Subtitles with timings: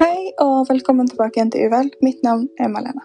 [0.00, 1.90] Hei og velkommen tilbake igjen til Uvel.
[2.00, 3.02] Mitt navn er Malene.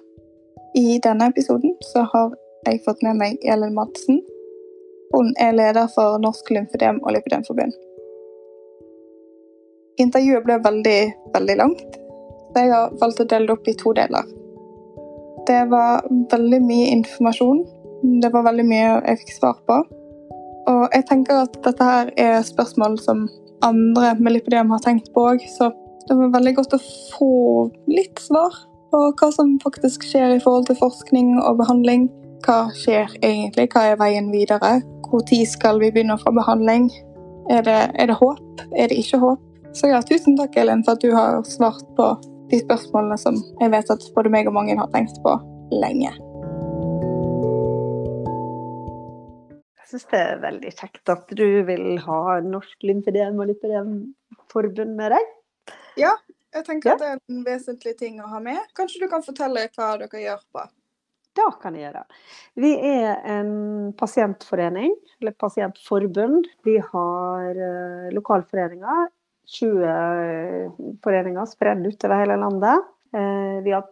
[0.80, 2.32] I denne episoden så har
[2.70, 4.22] jeg fått med meg Elin Madsen.
[5.12, 7.76] Hun er leder for Norsk lymfedem- og lipidemforbund.
[10.00, 10.98] Intervjuet ble veldig,
[11.36, 12.00] veldig langt,
[12.48, 14.34] så jeg har valgt å dele det opp i to deler.
[15.52, 17.66] Det var veldig mye informasjon.
[18.24, 19.84] Det var veldig mye jeg fikk svar på.
[20.72, 23.28] Og jeg tenker at dette her er spørsmål som
[23.68, 25.76] andre med lipidem har tenkt på òg, så
[26.08, 26.82] det var veldig godt å
[27.16, 27.30] få
[27.90, 28.54] litt svar
[28.94, 32.08] på hva som faktisk skjer i forhold til forskning og behandling.
[32.46, 33.72] Hva skjer egentlig?
[33.74, 34.78] Hva er veien videre?
[35.06, 36.90] Når skal vi begynne å få behandling?
[37.50, 38.62] Er det, er det håp?
[38.76, 39.42] Er det ikke håp?
[39.76, 42.08] Så ja, tusen takk, Elin, for at du har svart på
[42.52, 45.34] de spørsmålene som jeg vet at både meg og mange har tenkt på
[45.74, 46.14] lenge.
[49.82, 55.16] Jeg syns det er veldig kjekt at du vil ha Norsk lymfedem og lymfedemforbund med
[55.16, 55.35] deg.
[55.98, 56.12] Ja,
[56.54, 56.94] jeg tenker Ja.
[56.96, 58.58] at det er en vesentlig ting å ha med.
[58.76, 60.66] Kanskje du kan fortelle hva dere gjør på?
[61.36, 62.04] Da kan jeg gjøre.
[62.56, 66.46] Vi er en pasientforening, eller pasientforbund.
[66.64, 69.10] Vi har eh, lokalforeninger.
[69.46, 72.86] 20 foreninger spredd utover hele landet.
[73.14, 73.84] Eh, vi har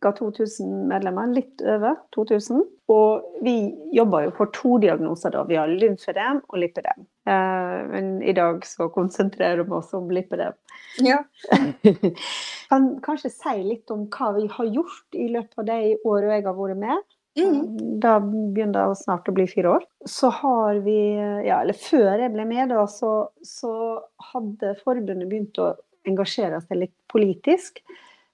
[0.00, 0.12] ca.
[0.12, 2.62] 2000 medlemmer, litt over 2000.
[2.88, 3.56] Og vi
[3.94, 5.30] jobber jo for to diagnoser.
[5.30, 5.44] da.
[5.44, 7.06] Vi har lymfødem og lipødem.
[7.26, 10.52] Eh, men i dag så konsentrerer vi oss om lipidem.
[10.98, 11.22] Ja.
[12.68, 16.46] kan kanskje si litt om hva vi har gjort i løpet av de årene jeg
[16.48, 17.10] har vært med.
[17.38, 17.60] Mm.
[18.02, 19.86] Da begynner det snart å bli fire år.
[20.08, 20.98] Så har vi,
[21.46, 23.12] ja, eller før jeg ble med, da, så,
[23.46, 23.72] så
[24.32, 25.72] hadde forbundet begynt å
[26.08, 27.80] engasjere seg litt politisk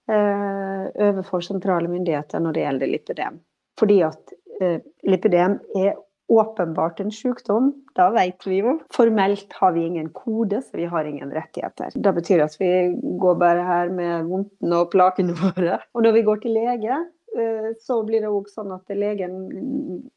[0.08, 3.40] eh, overfor sentrale myndigheter når det gjelder lipidem.
[3.78, 5.94] Fordi at eh, lipidem er
[6.28, 8.76] åpenbart en sykdom, da vet vi jo.
[8.94, 11.94] Formelt har vi ingen kode, så vi har ingen rettigheter.
[11.94, 12.72] Det betyr at vi
[13.20, 15.80] går bare her med vondtene og plagene våre.
[15.94, 17.00] Og når vi går til lege,
[17.38, 19.40] eh, så blir det òg sånn at legen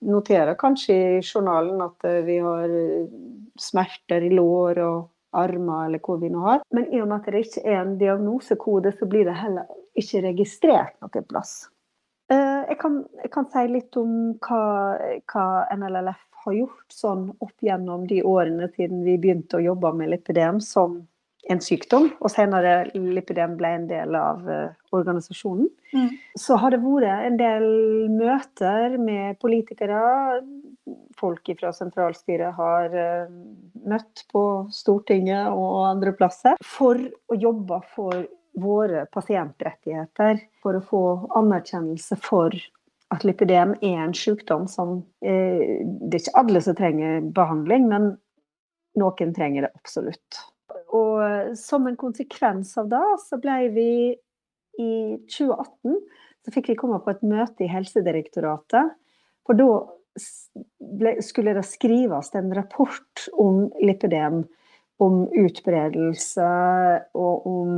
[0.03, 3.09] noterer kanskje i journalen at eh, vi har eh,
[3.59, 6.65] smerter i lår og armer eller hvor vi nå har.
[6.75, 10.25] Men i og med at det ikke er en diagnosekode, så blir det heller ikke
[10.27, 11.61] registrert noen plass.
[12.31, 14.63] Eh, Jeg kan, jeg kan si litt om hva,
[15.31, 20.13] hva NLLF har gjort sånn opp gjennom de årene siden vi begynte å jobbe med
[20.13, 21.01] lipidem som
[21.49, 25.69] en sykdom, og senere lipidem ble en del av uh, organisasjonen.
[25.89, 26.09] Mm.
[26.37, 27.65] Så har det vært en del
[28.13, 30.01] møter med politikere.
[31.17, 33.33] Folk fra sentralstyret har uh,
[33.89, 34.43] møtt på
[34.73, 38.21] Stortinget og andre plasser for å jobbe for
[38.57, 40.41] våre pasientrettigheter.
[40.63, 41.03] For å få
[41.39, 42.55] anerkjennelse for
[43.11, 48.09] at lipidem er en sykdom som eh, Det er ikke alle som trenger behandling, men
[48.99, 50.41] noen trenger det absolutt.
[50.95, 53.91] Og eh, som en konsekvens av det, så ble vi
[54.79, 54.93] i
[55.27, 55.97] 2018
[56.41, 58.95] så fikk vi komme på et møte i Helsedirektoratet.
[59.45, 59.67] For da
[60.79, 64.43] ble, skulle det skrives en rapport om lipidem,
[65.01, 66.49] om utbredelse
[67.17, 67.75] og om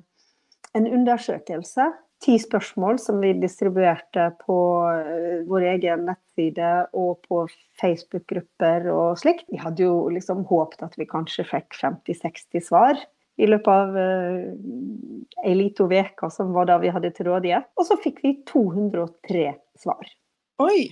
[0.78, 1.90] en undersøkelse.
[2.20, 4.58] Ti spørsmål som vi distribuerte på
[4.92, 7.46] eh, vår egen nettside og på
[7.80, 9.48] Facebook-grupper og slikt.
[9.48, 13.00] Vi hadde jo liksom håpet at vi kanskje fikk 50-60 svar
[13.40, 17.70] i løpet av uh, ei lita uke, som var da vi hadde til rådighet.
[17.80, 20.12] Og så fikk vi 203 svar.
[20.60, 20.90] Oi!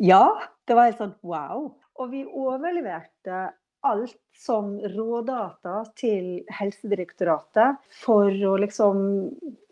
[0.00, 0.24] Ja,
[0.64, 1.68] det var helt sånn wow.
[2.00, 3.50] Og vi overleverte
[3.86, 9.02] alt som rådata til Helsedirektoratet for å liksom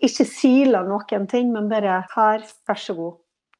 [0.04, 3.18] ikke sile noen ting, men bare her, vær så god.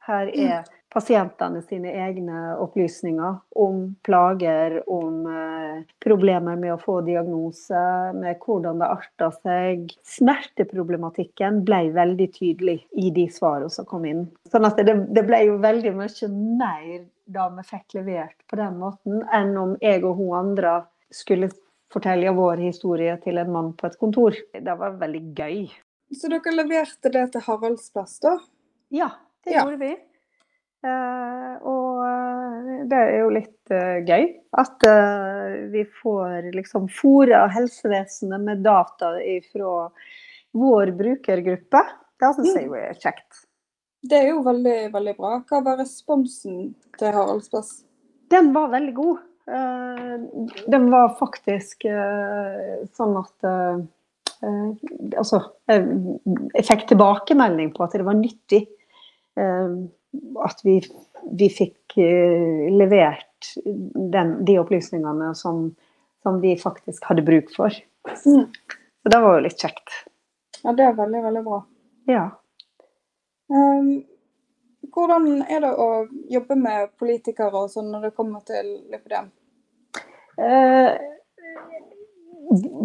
[0.09, 7.83] Her er pasientene sine egne opplysninger om plager, om eh, problemer med å få diagnose,
[8.17, 9.93] med hvordan det arta seg.
[10.17, 14.25] Smerteproblematikken ble veldig tydelig i de svarene som kom inn.
[14.51, 18.79] Sånn at det, det ble jo veldig mye mer da vi fikk levert på den
[18.81, 20.79] måten, enn om jeg og hun andre
[21.13, 21.51] skulle
[21.93, 24.37] fortelle vår historie til en mann på et kontor.
[24.53, 25.69] Det var veldig gøy.
[26.17, 28.39] Så dere leverte det til Haraldsplass, da?
[28.93, 29.11] Ja,
[29.45, 29.65] det Ja.
[29.65, 29.97] gjorde vi.
[30.89, 34.27] Eh, og det er jo litt eh, gøy
[34.59, 39.15] at eh, vi får liksom fôra helsevesenet med data
[39.51, 39.75] fra
[40.59, 41.83] vår brukergruppe.
[42.19, 43.45] Det syns jeg jo er kjekt.
[44.09, 45.39] Det er jo veldig, veldig bra.
[45.49, 47.81] Hva var responsen til Haraldsplass?
[48.33, 49.25] Den var veldig god.
[49.49, 50.17] Eh,
[50.71, 51.89] den var faktisk
[52.97, 53.87] sånn at eh,
[55.19, 58.61] Altså, jeg fikk tilbakemelding på at det var nyttig
[60.45, 60.79] at vi,
[61.39, 65.67] vi fikk levert den, de opplysningene som,
[66.23, 67.75] som, vi faktisk hadde bruk for.
[68.25, 68.47] Mm.
[69.03, 69.97] Så det var jo litt kjekt.
[70.63, 71.59] Ja, det er veldig, veldig bra.
[72.09, 72.25] Ja.
[73.49, 73.91] Um,
[74.95, 75.91] hvordan er det å
[76.33, 79.31] jobbe med politikere og sånn når det kommer til lipidem?
[80.39, 80.97] Uh,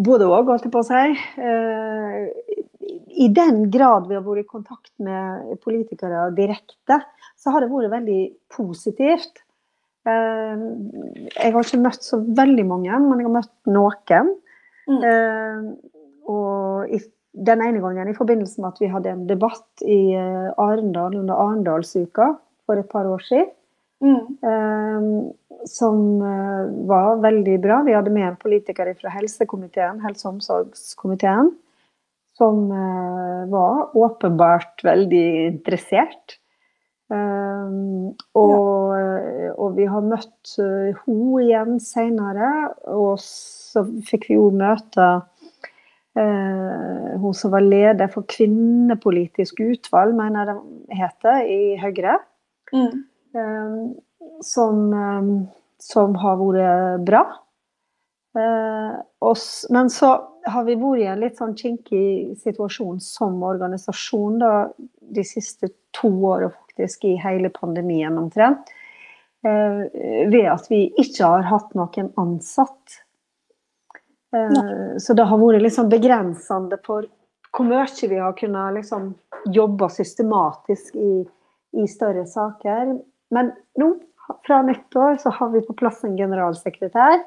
[0.04, 1.04] både òg, holdt jeg på å si.
[1.40, 2.64] Eh,
[3.14, 7.00] I den grad vi har vært i kontakt med politikere direkte,
[7.38, 8.20] så har det vært veldig
[8.54, 9.44] positivt.
[10.04, 10.64] Eh,
[11.32, 14.32] jeg har ikke møtt så veldig mange, men jeg har møtt noen.
[14.84, 15.02] Mm.
[15.10, 16.94] Eh, og
[17.34, 21.34] den ene gangen i forbindelse med at vi hadde en debatt i eh, Arendal under
[21.34, 22.34] Arendalsuka
[22.64, 23.52] for et par år siden.
[24.04, 25.30] Mm.
[25.70, 26.00] Som
[26.90, 27.78] var veldig bra.
[27.86, 31.48] Vi hadde med en politiker fra helsekomiteen, helse- og omsorgskomiteen,
[32.38, 36.38] som uh, var åpenbart veldig interessert.
[37.12, 39.52] Um, og, ja.
[39.52, 42.50] og, vi har møtt uh, henne igjen senere,
[42.90, 45.12] og så fikk vi jo møte
[46.14, 52.12] hun som var leder for kvinnepolitisk utvalg, mener jeg det heter, i Høyre.
[52.70, 53.00] Mm.
[53.34, 53.94] Ehm,
[54.40, 55.48] som, ehm,
[55.78, 57.24] som har vært bra.
[58.38, 58.94] Eh,
[59.70, 60.10] men så
[60.46, 66.10] har vi vært i en litt sånn kinkig situasjon som organisasjon da, de siste to
[66.30, 68.72] åra faktisk i hele pandemien omtrent.
[69.44, 69.80] Eh,
[70.32, 73.00] ved at vi ikke har hatt noen ansatt.
[74.34, 77.08] Eh, så det har vært liksom begrensende for
[77.54, 79.12] hvor mye vi har kunnet liksom
[79.54, 81.12] jobbe systematisk i,
[81.78, 82.96] i større saker.
[83.30, 83.92] Men nå,
[84.46, 87.20] fra nyttår, så har vi på plass en generalsekretær.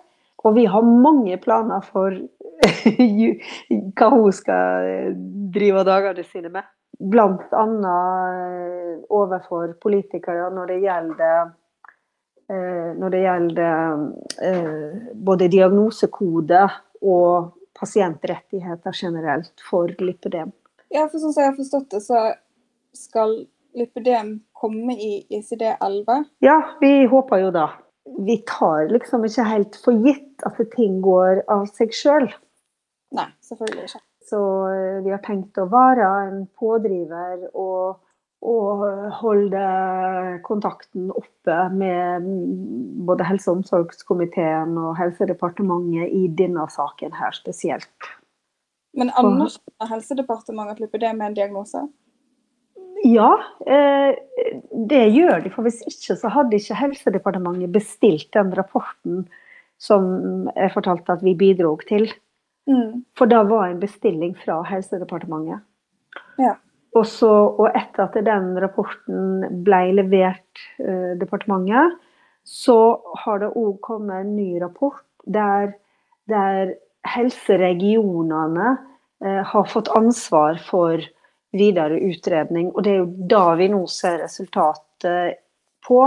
[0.45, 2.13] Og vi har mange planer for
[3.97, 5.13] hva hun skal
[5.53, 6.67] drive dagene sine med.
[6.97, 11.51] Blant annet eh, overfor politikere når det gjelder
[12.49, 14.01] eh, når det gjelder
[14.47, 16.63] eh, både diagnosekode
[17.05, 20.49] og pasientrettigheter generelt for lipødem.
[20.89, 22.23] Ja, for sånn som jeg har forstått det, så
[22.97, 23.35] skal
[23.77, 26.23] lipidem komme i ICD-11?
[26.41, 27.67] Ja, vi håper jo da.
[28.25, 32.29] Vi tar liksom ikke helt for gitt at ting går av seg sjøl.
[33.47, 34.03] Selvfølgelig ikke.
[34.27, 34.41] Så
[34.73, 38.01] eh, vi har tenkt å være en pådriver og,
[38.43, 38.83] og
[39.21, 39.63] holde
[40.47, 42.27] kontakten oppe med
[43.07, 48.11] både helse- og omsorgskomiteen og Helsedepartementet i denne saken her spesielt.
[48.97, 51.85] Men anerkjenner Helsedepartementet at lipidem er en diagnose?
[53.05, 53.31] Ja,
[53.69, 54.15] eh,
[54.89, 55.51] det gjør de.
[55.53, 59.27] For hvis ikke så hadde ikke Helsedepartementet bestilt den rapporten
[59.77, 62.09] som jeg fortalte at vi bidro til.
[62.67, 63.03] Mm.
[63.17, 65.63] For da var en bestilling fra Helsedepartementet.
[66.41, 66.55] Ja.
[66.95, 71.97] Og, så, og etter at den rapporten ble levert eh, departementet,
[72.47, 72.77] så
[73.23, 75.73] har det òg kommet en ny rapport der,
[76.31, 76.77] der
[77.07, 78.69] helseregionene
[79.23, 81.03] eh, har fått ansvar for
[81.55, 82.71] videre utredning.
[82.73, 85.43] Og det er jo da vi nå ser resultatet
[85.87, 86.01] på,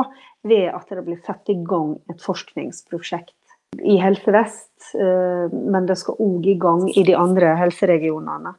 [0.48, 3.34] ved at det blir satt i gang et forskningsprosjekt
[3.78, 4.94] i Helse Vest.
[4.94, 8.54] Eh, men det skal òg i gang i de andre helseregionene.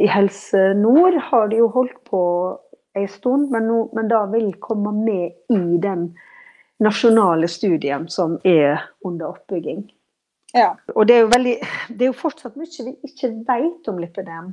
[0.00, 2.22] I Helse Nord har de jo holdt på
[2.98, 6.10] en stund, men, no, men da vil komme med i den
[6.80, 9.84] nasjonale studien som er under oppbygging.
[10.56, 10.72] Ja.
[10.94, 11.54] Og det er, jo veldig,
[11.94, 14.52] det er jo fortsatt mye vi ikke vet om lipidem.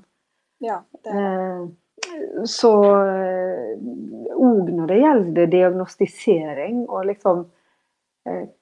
[0.62, 1.66] Ja, eh,
[2.50, 7.46] så òg eh, når det gjelder diagnostisering og liksom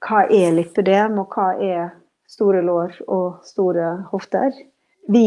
[0.06, 1.88] Hva er lipødem, og hva er
[2.30, 4.54] store lår og store hofter?
[5.10, 5.26] Vi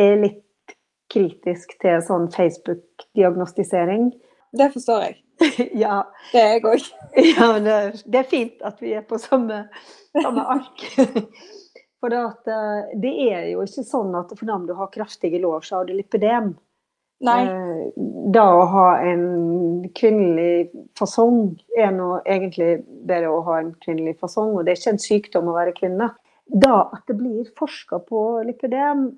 [0.00, 0.76] er litt
[1.12, 4.12] kritisk til sånn Facebook-diagnostisering.
[4.56, 5.18] Det forstår jeg.
[5.84, 6.02] ja.
[6.32, 6.86] Det er jeg òg.
[7.36, 9.64] ja, det, det, er fint at vi er på samme,
[10.16, 10.86] samme ark.
[12.02, 15.60] For det, at, eh, det, er jo ikke sånn at fordi du har kraftige lår,
[15.62, 16.56] så har du lipidem.
[17.22, 17.42] Nei.
[17.46, 19.24] Det da å ha en
[19.94, 24.94] kvinnelig fasong er nå egentlig bedre å ha en kvinnelig fasong, og det er ikke
[24.94, 26.08] en sykdom å være kvinne.
[26.46, 29.10] Da at det blir forska på lipidem,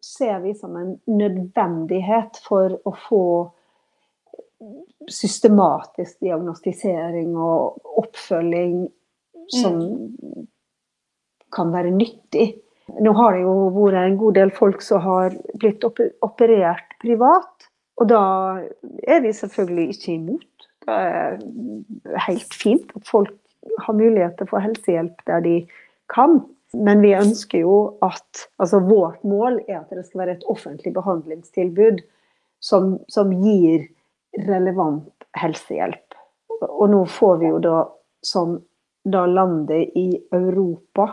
[0.00, 3.24] ser vi som en nødvendighet for å få
[5.10, 8.86] systematisk diagnostisering og oppfølging
[9.52, 10.46] som mm
[11.54, 12.54] kan være nyttig.
[13.00, 17.68] Nå har det jo vært en god del folk som har blitt operert privat,
[18.00, 18.22] Og da
[19.04, 20.68] er vi selvfølgelig ikke imot.
[20.86, 23.34] Det er helt fint at folk
[23.84, 25.56] har mulighet til å få helsehjelp der de
[26.08, 26.40] kan.
[26.72, 30.94] Men vi ønsker jo at altså Vårt mål er at det skal være et offentlig
[30.96, 32.00] behandlingstilbud
[32.62, 33.84] som, som gir
[34.48, 36.16] relevant helsehjelp.
[36.62, 37.78] Og nå får vi jo da
[38.24, 38.60] som
[39.04, 41.08] da landet i Europa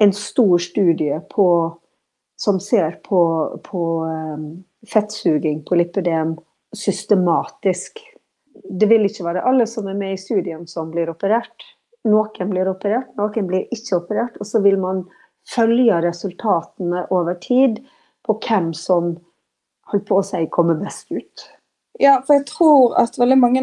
[0.00, 1.78] en stor studie på,
[2.36, 3.20] som ser på,
[3.64, 6.36] på um, fettsuging på lipødem
[6.76, 7.98] systematisk.
[8.70, 11.66] Det vil ikke være alle som er med i studien som blir operert.
[12.06, 14.38] Noen blir operert, noen blir ikke operert.
[14.38, 15.02] Og så vil man
[15.48, 17.82] følge resultatene over tid
[18.26, 19.16] på hvem som
[19.90, 21.46] holdt på å si kommer best ut.
[21.98, 23.62] Ja, for jeg tror at veldig mange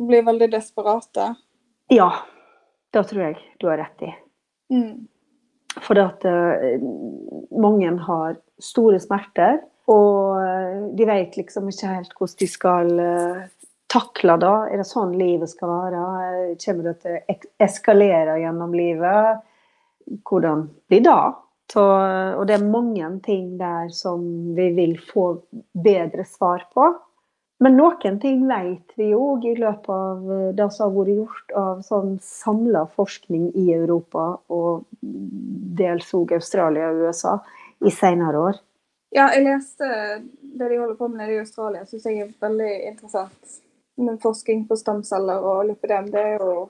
[0.00, 1.34] blir veldig desperate.
[1.92, 2.10] Ja,
[2.94, 4.12] det tror jeg du har rett i.
[4.72, 5.08] Mm.
[5.80, 6.82] For at uh,
[7.56, 13.44] mange har store smerter, og uh, de vet liksom ikke helt hvordan de skal uh,
[13.92, 14.56] takle det.
[14.72, 16.02] Er det sånn livet skal være?
[16.64, 19.40] Kommer det til å eskalere gjennom livet?
[20.28, 21.22] Hvordan blir det?
[21.72, 21.82] Så,
[22.36, 24.24] og det er mange ting der som
[24.56, 25.30] vi vil få
[25.72, 26.90] bedre svar på.
[27.62, 31.82] Men noen ting vet vi jo i løpet av det som har vært gjort av
[31.86, 34.82] sånn samla forskning i Europa, og
[35.78, 37.36] dels òg Australia og USA,
[37.86, 38.58] i senere år.
[39.12, 39.86] Ja, jeg leste
[40.42, 43.56] det de holder på med nede i Australia, syns jeg er veldig interessant.
[44.00, 46.68] Med forskning på stamceller og lipidem, det er jo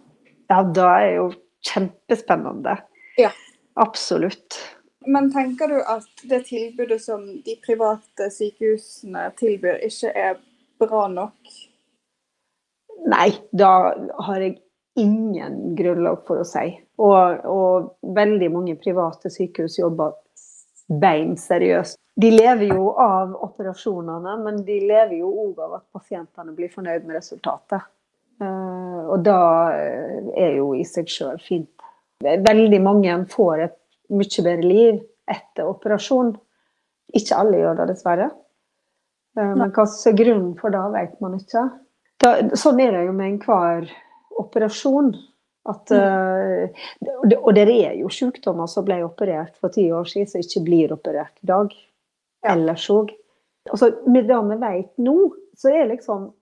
[0.50, 1.26] Ja, det er jo
[1.64, 2.76] kjempespennende.
[3.16, 3.30] Ja.
[3.80, 4.58] Absolutt.
[5.06, 10.40] Men tenker du at det tilbudet som de private sykehusene tilbyr, ikke er
[10.82, 11.54] bra nok?
[13.12, 13.70] Nei, da
[14.26, 14.58] har jeg
[15.00, 16.68] ingen grunnlag for å si.
[17.02, 20.14] Og, og veldig mange private sykehus jobber
[21.02, 21.98] bein seriøst.
[22.20, 27.06] De lever jo av operasjonene, men de lever jo òg av at pasientene blir fornøyd
[27.08, 27.88] med resultatet.
[28.42, 29.38] Uh, og da
[29.72, 31.70] er jo i seg sjøl fint.
[32.22, 33.78] Veldig mange får et
[34.12, 36.34] mye bedre liv etter operasjon.
[37.16, 38.28] Ikke alle gjør det, dessverre.
[39.38, 41.66] Uh, men hva som er grunnen for det, vet man ikke.
[42.22, 43.88] Da, sånn er det jo med enhver
[44.42, 45.14] operasjon.
[45.70, 46.66] At, uh,
[47.38, 50.94] og det er jo sykdommer som ble operert for ti år siden, som ikke blir
[50.94, 51.74] operert i dag.
[52.52, 53.12] Ellers òg.
[53.70, 55.16] Altså, med det vi vet nå,
[55.54, 56.32] så er liksom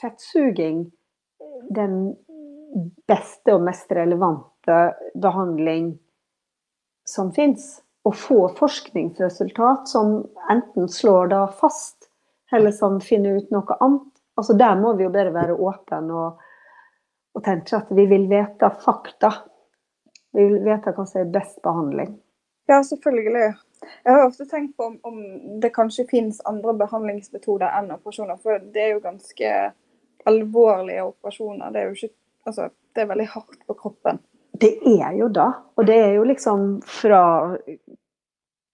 [0.00, 0.86] fettsuging
[1.76, 2.14] den
[3.08, 4.78] beste og mest relevante
[5.20, 5.92] behandling
[7.08, 7.82] som fins.
[8.02, 12.08] Å få forskningsresultat som enten slår det fast,
[12.52, 14.08] eller som finner ut noe annet.
[14.36, 16.40] Altså Der må vi jo bare være åpne og
[17.32, 19.32] og tenke at vi vil vite fakta.
[20.32, 22.16] Vi vil vite hva som er best behandling.
[22.70, 23.52] Ja, selvfølgelig.
[24.04, 25.16] Jeg har ofte tenkt på om, om
[25.60, 28.38] det kanskje finnes andre behandlingsmetoder enn operasjoner.
[28.42, 29.54] For det er jo ganske
[30.28, 31.72] alvorlige operasjoner.
[31.72, 34.16] Det er jo ikke Altså, det er veldig hardt på kroppen.
[34.58, 35.44] Det er jo da.
[35.78, 37.20] Og det er jo liksom fra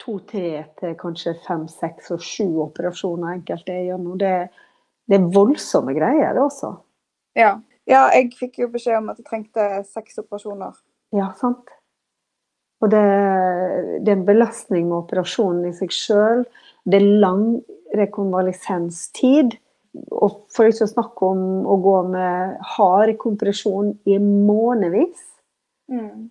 [0.09, 4.17] to-tre til kanskje fem, seks og sju operasjoner enkelte er gjennom.
[4.21, 4.35] Det,
[5.09, 6.75] det er voldsomme greier, det også.
[7.38, 7.59] Ja.
[7.88, 10.75] Ja, jeg fikk jo beskjed om at jeg trengte seks operasjoner.
[11.17, 11.71] Ja, sant.
[12.85, 13.00] Og det,
[14.05, 16.45] det er en belastning med operasjonen i seg sjøl.
[16.85, 17.47] Det er lang
[17.97, 19.57] rekonvalesenstid.
[20.12, 25.25] Og for ikke å snakke om å gå med hard kompresjon i månedsvis.
[25.88, 26.29] Mm.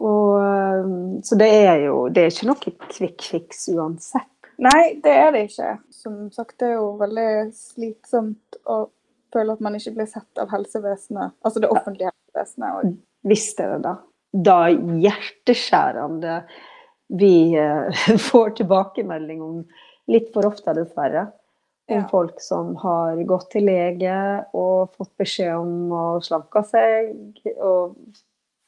[0.00, 4.28] Og, så det er jo det er ikke noe quick fix uansett.
[4.60, 5.74] Nei, det er det ikke.
[5.92, 8.82] Som sagt, det er jo veldig slitsomt å
[9.32, 12.96] føle at man ikke blir sett av helsevesenet, altså det offentlige helsevesenet.
[13.28, 13.94] Visst er det da.
[14.30, 16.40] Da hjerteskjærende
[17.20, 19.60] vi eh, får tilbakemelding om
[20.10, 21.28] litt for ofte, dessverre.
[21.90, 22.06] Om ja.
[22.10, 24.14] folk som har gått til lege
[24.54, 27.16] og fått beskjed om å slanke seg.
[27.56, 27.96] Og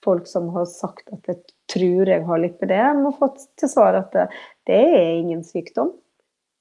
[0.05, 1.41] folk som har sagt at 'jeg
[1.73, 4.29] tror jeg har lipidem', og fått til svar at det,
[4.67, 5.93] det er ingen sykdom.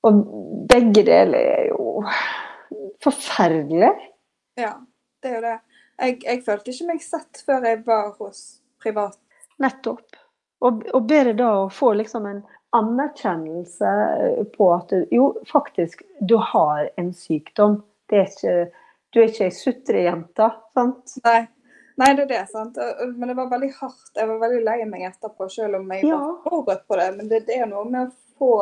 [0.04, 0.24] Og
[0.70, 2.06] begge deler er jo
[3.04, 3.92] forferdelig.
[4.58, 4.74] Ja,
[5.22, 5.60] det er jo det.
[6.02, 9.20] Jeg, jeg, følte ikke meg sett før jeg var hos privat.
[9.62, 10.18] Nettopp.
[10.62, 12.42] Og, og bedre da å få liksom en
[12.78, 13.94] anerkjennelse
[14.56, 17.82] på at du, jo, faktisk, du har en sykdom.
[18.10, 21.18] Det er ikke, du er ikke ei sutrejente, sant?
[21.26, 21.42] Nei.
[22.02, 22.46] Nei, det er det.
[22.50, 22.76] sant?
[23.16, 24.12] Men det var veldig hardt.
[24.18, 26.18] Jeg var veldig lei meg etterpå, selv om jeg ja.
[26.18, 27.10] var forberedt på det.
[27.18, 28.10] Men det, det er noe med å
[28.42, 28.54] få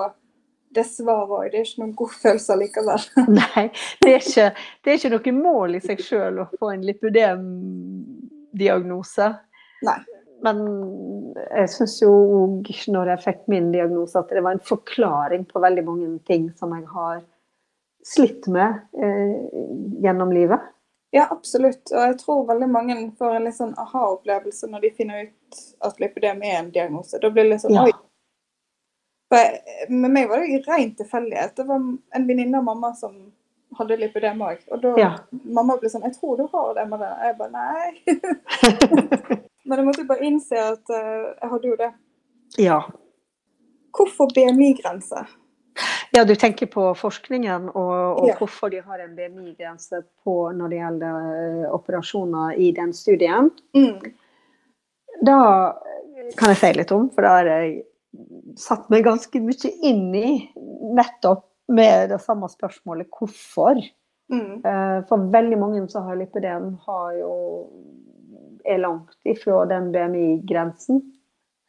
[0.76, 1.52] det svaret òg.
[1.52, 3.02] Det er ikke noen god følelse likevel.
[3.40, 3.64] Nei,
[4.04, 4.48] det er, ikke,
[4.84, 9.28] det er ikke noe mål i seg sjøl å få en lipødemdiagnose.
[9.88, 10.02] Nei.
[10.44, 10.58] Men
[11.36, 15.64] jeg syns jo òg, når jeg fikk min diagnose, at det var en forklaring på
[15.64, 17.18] veldig mange ting som jeg har
[18.08, 18.70] slitt med
[19.04, 19.34] eh,
[20.06, 20.60] gjennom livet.
[21.12, 21.90] Ja, absolutt.
[21.92, 25.98] Og jeg tror veldig mange får en litt sånn aha-opplevelse når de finner ut at
[26.00, 27.18] lipødem er en diagnose.
[27.22, 27.84] Da blir det litt sånn Ja.
[27.90, 27.92] oi.
[29.30, 31.56] For med meg var det ren tilfeldighet.
[31.56, 31.76] Det var
[32.16, 33.32] en venninne av mamma som
[33.78, 34.58] hadde lipødem òg.
[34.72, 35.10] Og da Ja.
[35.32, 38.02] mamma ble sånn 'Jeg tror du har det med det.' Jeg bare nei.
[39.66, 41.94] Men jeg måtte bare innse at uh, jeg hadde jo det.
[42.58, 42.82] ja.
[43.92, 45.26] Hvorfor BMI-grense?
[46.16, 48.36] Ja, du tenker på forskningen og, og Ja.
[48.40, 53.52] hvorfor de har en BMI-grense på når det gjelder eh, operasjoner i den studien.
[53.78, 54.00] Mm.
[55.26, 55.38] Da
[56.40, 57.84] kan jeg si litt om, for da har jeg
[58.58, 60.32] satt meg ganske mye inn i
[60.98, 63.78] nettopp med det samme spørsmålet hvorfor.
[64.34, 64.66] Mm.
[64.66, 67.34] Eh, For veldig mange som har lipidem, har jo
[68.66, 71.02] er langt ifra den BMI-grensen.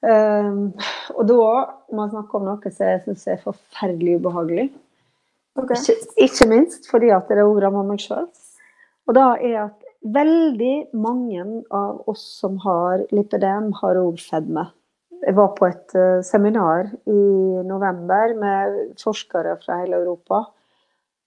[0.01, 0.71] Um,
[1.13, 1.49] og da
[1.93, 4.71] må jeg snakke om noe som jeg syns er forferdelig ubehagelig.
[5.61, 5.77] Okay.
[5.77, 8.29] Ikke, ikke minst fordi at det òg rammer meg sjøl.
[9.09, 11.45] Og da er at veldig mange
[11.77, 14.71] av oss som har lipidem har òg fedme.
[15.21, 17.21] Jeg var på et uh, seminar i
[17.69, 20.47] november med forskere fra hele Europa.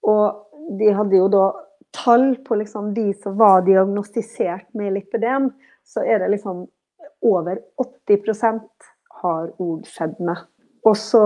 [0.10, 1.51] Og de hadde jo da
[1.94, 5.51] tall på liksom de som var diagnostisert med lipidem
[5.84, 6.63] Så er det liksom
[7.25, 8.89] over 80%
[9.24, 10.36] har òg fedme.
[10.84, 11.24] Og så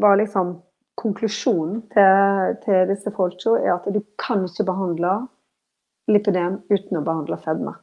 [0.00, 0.56] var liksom
[1.00, 5.14] konklusjonen til, til disse folka er at du kan ikke behandle
[6.10, 7.74] lipidem uten å behandle fedme.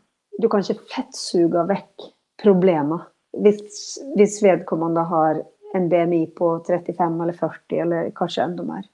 [0.41, 5.43] Du kan ikke fettsuge vekk problemer hvis, hvis vedkommende har
[5.75, 8.87] en BMI på 35 eller 40, eller kanskje enda mer.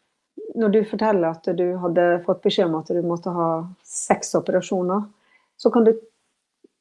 [0.58, 3.50] Når du forteller at du hadde fått beskjed om at du måtte ha
[3.86, 5.08] seks operasjoner,
[5.58, 5.96] så kan du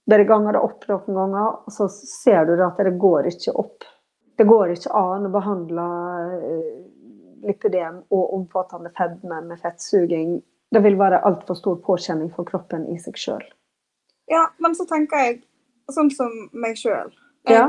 [0.07, 3.85] bare ganger det opp noen ganger, og så ser du at det går ikke opp.
[4.37, 5.87] Det går ikke an å behandle
[6.37, 6.93] lipidem
[7.47, 10.43] lipødem og omfattende fedme med fettsuging.
[10.73, 13.45] Det vil være altfor stor påkjenning for kroppen i seg sjøl.
[14.31, 15.43] Ja, men så tenker jeg
[15.93, 17.13] sånn som meg sjøl.
[17.47, 17.69] Jeg Ja.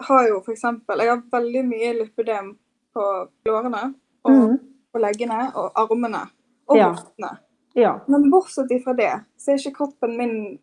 [0.00, 2.56] har jo eksempel Jeg har veldig mye lipødem
[2.94, 4.58] på lårene og Mm.
[4.94, 6.28] på leggene og armene
[6.68, 6.92] og Ja.
[6.92, 7.38] hoftene.
[7.74, 8.00] ja.
[8.08, 10.58] Men bortsett ifra det, så er ikke kroppen min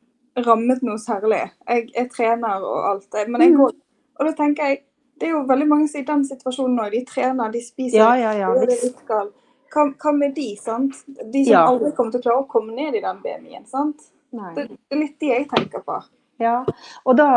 [0.46, 1.42] rammet noe særlig.
[1.68, 3.58] Jeg, jeg trener og alt det, men jeg Mm.
[3.64, 3.72] går
[4.20, 4.80] Og da tenker jeg
[5.20, 6.90] Det er jo veldig mange som er i den situasjonen nå.
[6.92, 8.54] De trener, de spiser Ja, ja, ja.
[8.56, 8.84] det visst.
[8.84, 9.32] litt gal.
[9.74, 10.94] Hva, hva med de, sant?
[11.34, 11.66] De som Ja.
[11.68, 13.98] aldri kommer til å klare å komme ned i den BMI-en, sant?
[14.32, 15.98] Det, det er litt de jeg tenker på.
[16.40, 16.64] Ja,
[17.06, 17.28] og, da,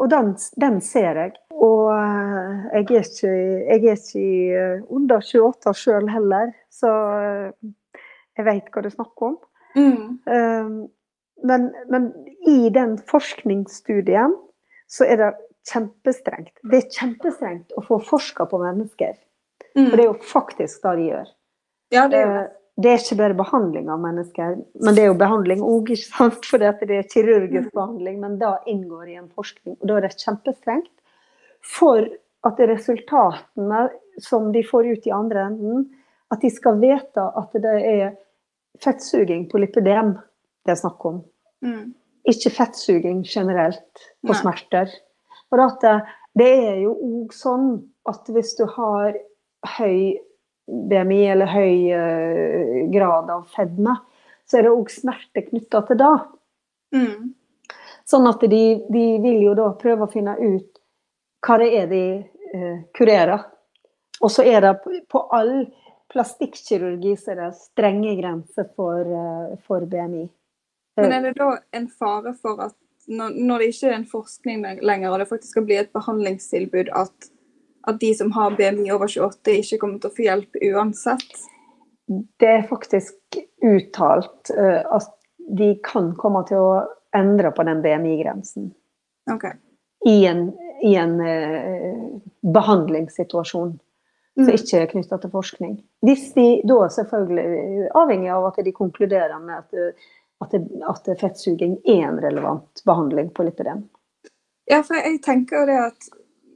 [0.00, 1.32] og den, den ser jeg.
[1.54, 4.24] Og eh, jeg er ikke, jeg er ikke
[4.58, 6.90] eh, under 28 sjøl heller, så
[7.22, 7.52] eh,
[8.36, 9.36] jeg vet hva du snakker om.
[9.76, 10.18] Mm.
[10.26, 10.72] Eh,
[11.44, 12.10] Men, men
[12.48, 14.34] i den forskningsstudien
[14.88, 15.30] så er det
[15.66, 16.54] kjempestrengt.
[16.62, 19.16] Det er kjempestrengt å få forska på mennesker.
[19.76, 19.88] Mm.
[19.88, 21.32] For det er jo faktisk det de gjør.
[21.94, 22.44] Ja, det er det.
[22.44, 26.10] Eh, Det er ikke bare behandling av mennesker, men det er jo behandling òg, ikke
[26.10, 26.44] sant?
[26.50, 29.78] For det er kirurgisk behandling, men da inngår i en forskning.
[29.80, 30.92] Og da er det kjempestrengt.
[31.64, 32.04] For
[32.44, 33.86] at resultatene
[34.20, 35.86] som de får ut i andre enden,
[36.28, 38.12] at de skal vite at det er
[38.84, 40.18] fettsuging på lipidem
[40.66, 41.22] det er snakk om.
[41.64, 41.94] Mm.
[42.26, 44.40] Ikke fettsuging generelt på Nei.
[44.40, 44.92] smerter.
[45.50, 45.96] For at det,
[46.38, 47.70] det er jo òg sånn
[48.10, 49.16] at hvis du har
[49.78, 50.16] høy
[50.66, 53.94] BMI eller høy uh, grad av fedme,
[54.46, 56.14] så er det òg smerte knytta til det.
[56.96, 57.34] Mm.
[58.06, 60.82] Sånn at de, de vil jo da prøve å finne ut
[61.46, 63.46] hva det er de uh, kurerer.
[64.22, 65.68] Og så er det på, på all
[66.12, 70.26] plastikkirurgi så er det strenge grenser for, uh, for BMI.
[70.96, 74.64] Men er det da en fare for at når, når det ikke er en forskning
[74.82, 77.28] lenger, og det faktisk skal bli et behandlingstilbud, at,
[77.86, 81.28] at de som har BMI over 28, ikke kommer til å få hjelp uansett?
[82.40, 85.12] Det er faktisk uttalt uh, at
[85.58, 86.74] de kan komme til å
[87.16, 88.72] endre på den BMI-grensen
[89.30, 89.56] Okay.
[90.06, 90.52] i en,
[90.86, 92.02] i en uh,
[92.54, 93.72] behandlingssituasjon
[94.36, 94.54] som Mm.
[94.54, 95.76] ikke er knytta til forskning.
[96.04, 99.94] Hvis de da selvfølgelig avhengig av at de konkluderer med at, eh,
[100.44, 103.86] at, det, at fettsuging er en relevant behandling på lipidem.
[104.66, 106.08] Ja, for jeg tenker jo det at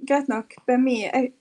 [0.09, 1.33] greit nok, BMI jeg,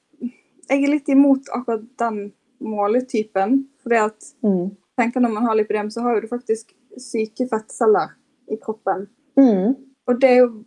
[0.69, 3.65] jeg er litt imot akkurat den måletypen.
[3.84, 4.75] fordi at Mm.
[4.97, 8.10] tenker Når man har lipidem, så har jo du faktisk syke fettceller
[8.52, 9.08] i kroppen.
[9.38, 9.75] Mm.
[10.08, 10.63] Og det er jo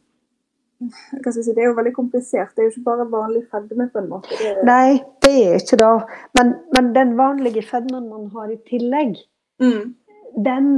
[0.83, 2.55] hva skal jeg si, det er jo veldig komplisert.
[2.57, 3.89] Det er jo ikke bare vanlig fedme.
[3.93, 4.29] på en måte.
[4.39, 5.91] Det er, Nei, det er ikke det.
[6.39, 9.17] Men, men den vanlige fedmen man har i tillegg,
[9.63, 9.95] mm,
[10.45, 10.73] den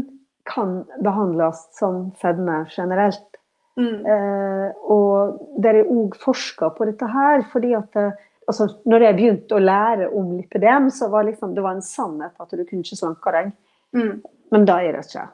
[0.45, 3.31] kan behandles som fedme generelt.
[3.77, 8.13] mm, Eh, og dere er òg forska på dette her, fordi at det,
[8.47, 12.33] altså, Når jeg begynte å lære om lipidem, så var liksom, det var en sannhet
[12.39, 13.53] at du kunne ikke slanke deg.
[13.97, 14.23] Mm.
[14.53, 15.29] Men da er det ikke.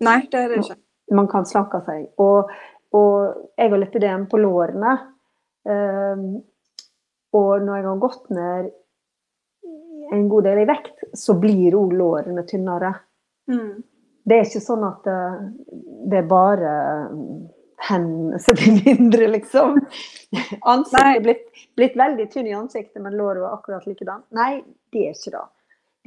[0.00, 0.76] Nei, det er det ikke.
[1.12, 2.08] Man kan slanke seg.
[2.18, 2.50] Og,
[2.92, 4.98] og jeg har lipidem på lårene.
[5.68, 6.42] Um,
[7.32, 8.70] og når jeg har gått ned
[10.12, 12.92] en god del i vekt, så blir òg lårene tynnere.
[13.50, 13.82] Mm.
[14.28, 15.20] Det er ikke sånn at det,
[16.10, 16.72] det er bare
[17.88, 19.78] hendene som blir mindre, liksom.
[20.72, 21.46] Ansiktet er blitt,
[21.78, 24.24] blitt veldig tynn i ansiktet, men låret var akkurat likedan.
[24.36, 24.60] Nei,
[24.92, 25.46] det er ikke det.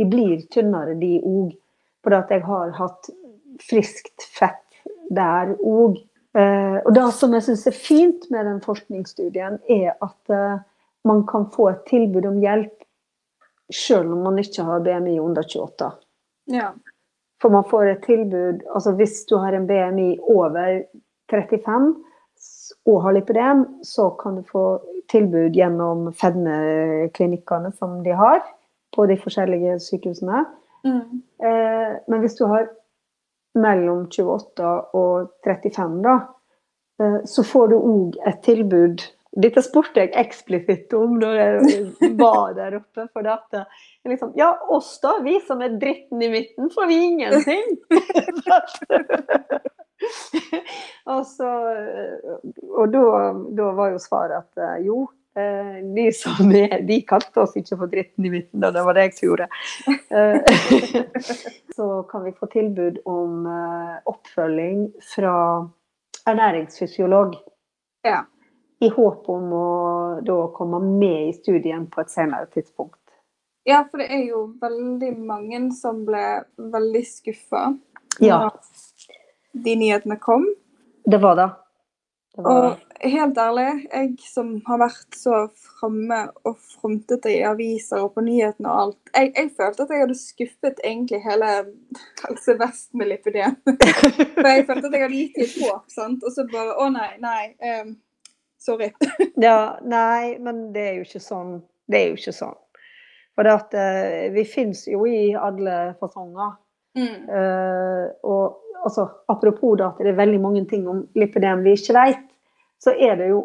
[0.02, 1.56] De blir tynnere, de òg.
[2.02, 3.12] Fordi jeg har hatt
[3.62, 4.82] friskt fett
[5.14, 6.00] der òg.
[6.38, 10.62] Eh, og det som jeg syns er fint med den forskningsstudien, er at eh,
[11.08, 12.78] man kan få et tilbud om hjelp
[13.72, 15.92] selv om man ikke har BMI under 28.
[16.52, 16.72] Ja.
[17.42, 20.84] For man får et tilbud altså Hvis du har en BMI over
[21.32, 21.96] 35
[22.90, 28.42] og har lipidem, så kan du få tilbud gjennom fedmeklinikkene som de har
[28.96, 30.46] på de forskjellige sykehusene.
[30.88, 31.22] Mm.
[31.46, 32.72] Eh, men hvis du har
[33.54, 36.16] mellom 28 og 35, da,
[37.02, 41.86] eh, så får du òg et tilbud Dette spurte jeg eksplisitt om da jeg
[42.20, 43.06] var der oppe.
[43.14, 46.90] For det at, eh, liksom, ja, oss da, vi som er dritten i midten, får
[46.90, 47.78] vi ingenting.
[51.14, 52.36] og så, eh,
[52.76, 54.98] og da, var jo svaret at eh, jo,
[55.32, 59.06] de som er, de kalte oss ikke for dritten i midten, da det var det
[59.06, 59.46] jeg som gjorde.
[61.78, 63.48] Så kan vi få tilbud om
[64.12, 65.36] oppfølging fra
[66.28, 67.40] ernæringsfysiolog.
[68.04, 68.28] Ja.
[68.82, 69.66] I håp om å
[70.26, 72.98] da komme med i studien på et senere tidspunkt.
[73.66, 77.68] ja, for det er jo veldig mange som ble veldig skuffa
[78.20, 78.50] Ja,
[79.54, 80.48] de nyhetene kom.
[81.06, 81.50] det var det.
[82.36, 82.72] det, var det.
[83.02, 88.70] Helt ærlig, jeg som har vært så framme og frontet i aviser og på nyhetene
[88.70, 91.50] og alt, jeg, jeg følte at jeg hadde skuffet egentlig hele
[92.26, 93.58] Helse Vest med lipidem.
[94.42, 96.24] For jeg følte at jeg hadde gitt dem et håp, sant?
[96.24, 97.44] og så bare Å nei, nei.
[97.62, 97.96] em,
[98.62, 98.92] sorry.
[99.42, 101.56] Ja, nei, men det er jo ikke sånn.
[101.90, 102.58] Det er jo ikke sånn.
[103.36, 106.58] For det at eh, vi finnes jo i alle fasonger.
[107.00, 107.30] Mm.
[107.32, 111.96] Eh, og altså, apropos det at det er veldig mange ting om lipidem vi ikke
[111.98, 112.28] vet,
[112.82, 113.42] så er det jo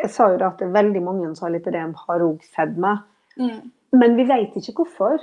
[0.00, 2.92] Jeg sa jo det at det er veldig mange som har lipidem, har òg fedme.
[3.36, 3.72] Mm.
[3.98, 5.18] Men vi vet ikke hvorfor.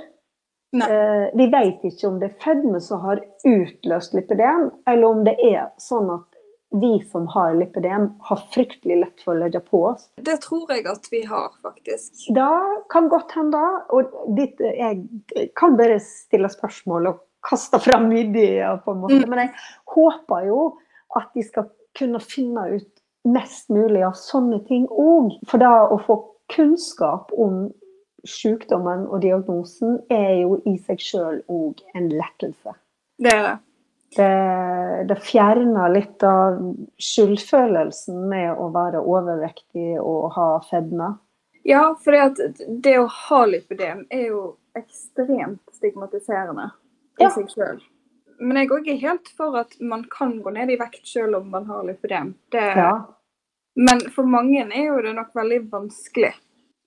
[0.76, 5.34] Eh, vi vet ikke om det er fedme som har utløst lipidem, eller om det
[5.40, 6.37] er sånn at
[6.70, 10.08] vi som har lipidem, har fryktelig lett for å legge på oss.
[10.16, 12.28] Det tror jeg at vi har, faktisk.
[12.36, 12.50] Det
[12.92, 13.62] kan godt hende.
[13.96, 19.22] Og dit, jeg kan bare stille spørsmål og kaste fram ideer, på en måte.
[19.22, 19.32] Mm.
[19.32, 19.54] Men jeg
[19.94, 20.62] håper jo
[21.16, 22.90] at de skal kunne finne ut
[23.28, 25.38] mest mulig av sånne ting òg.
[25.48, 26.20] For da å få
[26.52, 27.68] kunnskap om
[28.28, 32.76] sykdommen og diagnosen er jo i seg sjøl òg en lettelse.
[33.18, 33.56] Det er det.
[34.16, 36.56] Det, det fjerner litt av
[37.02, 41.10] skyldfølelsen med å være overvektig og ha fedme.
[41.68, 44.42] Ja, for det å ha lipidem er jo
[44.78, 46.70] ekstremt stigmatiserende
[47.20, 47.30] i Ja.
[47.34, 47.80] seg sjøl.
[48.40, 51.50] Men jeg òg er helt for at man kan gå ned i vekt selv om
[51.50, 52.34] man har lipidem.
[52.50, 53.04] Det, Ja,
[53.76, 56.32] Men for mange er jo det nok veldig vanskelig.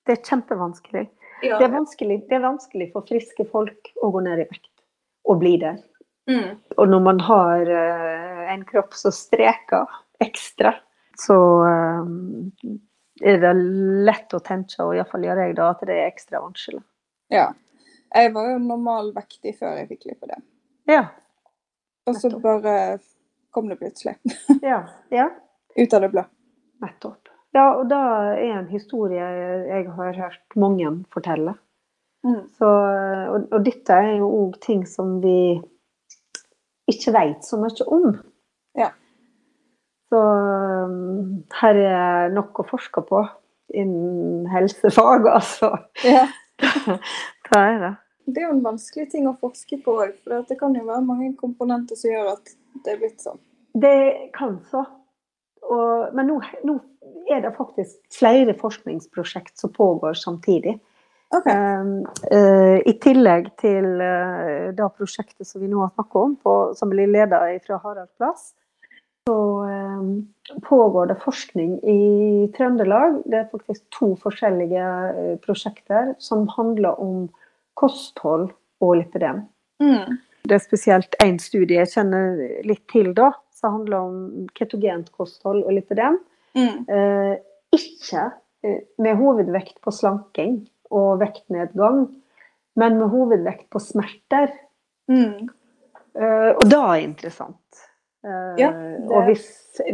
[0.06, 1.08] det er kjempevanskelig.
[1.44, 1.58] Ja.
[1.58, 4.70] Det er vanskelig, det er vanskelig for friske folk å gå ned i vekt
[5.26, 5.78] og bli der.
[6.30, 6.60] Mm.
[6.78, 9.90] Og når man har eh, en kropp som streker
[10.22, 10.76] ekstra,
[11.20, 12.76] så eh,
[13.22, 13.54] er det
[14.08, 16.84] lett å tenke, og iallfall gjør jeg da, at det er ekstra vanskelig.
[17.34, 17.52] ja.
[18.12, 20.42] Jeg var jo normalvektig før jeg fikk litt på det.
[20.92, 21.06] Ja.
[22.10, 22.74] Og så bare
[23.56, 24.18] kom det plutselig.
[24.72, 24.82] Ja.
[25.16, 25.30] ja.
[25.78, 26.26] Ut av det blå.
[26.84, 27.32] Nettopp.
[27.56, 29.28] Ja, og det er en historie
[29.68, 31.56] jeg har hørt mange fortelle.
[32.28, 32.50] Mm.
[32.60, 35.62] Så, og, og dette er jo òg ting som vi
[36.91, 38.13] ikke vet så mye om.
[38.77, 38.91] Ja.
[40.12, 43.23] Så um, her er nok å forske på
[43.73, 45.75] innen helsefag, altså.
[46.06, 46.27] Ja.
[47.51, 47.95] Det er det.
[48.32, 51.04] Det er jo en vanskelig ting å forske på òg, for det kan jo være
[51.04, 52.51] mange komponenter som gjør at
[52.86, 53.41] det er blitt sånn.
[53.75, 54.86] Det kan så.
[55.67, 56.77] Og, men nå, nå
[57.34, 60.77] er det faktisk flere forskningsprosjekt som pågår samtidig.
[61.32, 61.48] OK.
[61.48, 61.91] Um,
[62.32, 66.91] eh, I tillegg til uh, det prosjektet som vi nå har snakket om, på, som
[66.91, 68.52] blir ledet fra Harald Plass,
[69.30, 72.02] så uh, pågår det forskning i
[72.58, 73.22] Trøndelag.
[73.26, 77.30] Det er faktisk to forskjellige eh, prosjekter som handler om
[77.80, 78.50] kosthold
[78.82, 79.46] og lipidem.
[79.82, 80.17] Mm.
[80.44, 85.63] Det er spesielt én studie jeg kjenner litt til, da, som handler om ketogent kosthold
[85.63, 86.20] og lipidem.
[86.58, 86.84] Mm.
[86.89, 87.34] Eh,
[87.78, 88.28] ikke
[88.65, 92.06] eh, med hovedvekt på slanking og vektnedgang,
[92.80, 94.54] men med hovedvekt på smerter.
[95.12, 95.49] Mm.
[96.15, 97.58] Uh, og da er interessant.
[98.25, 99.45] Uh, Ja, det- Og hvis,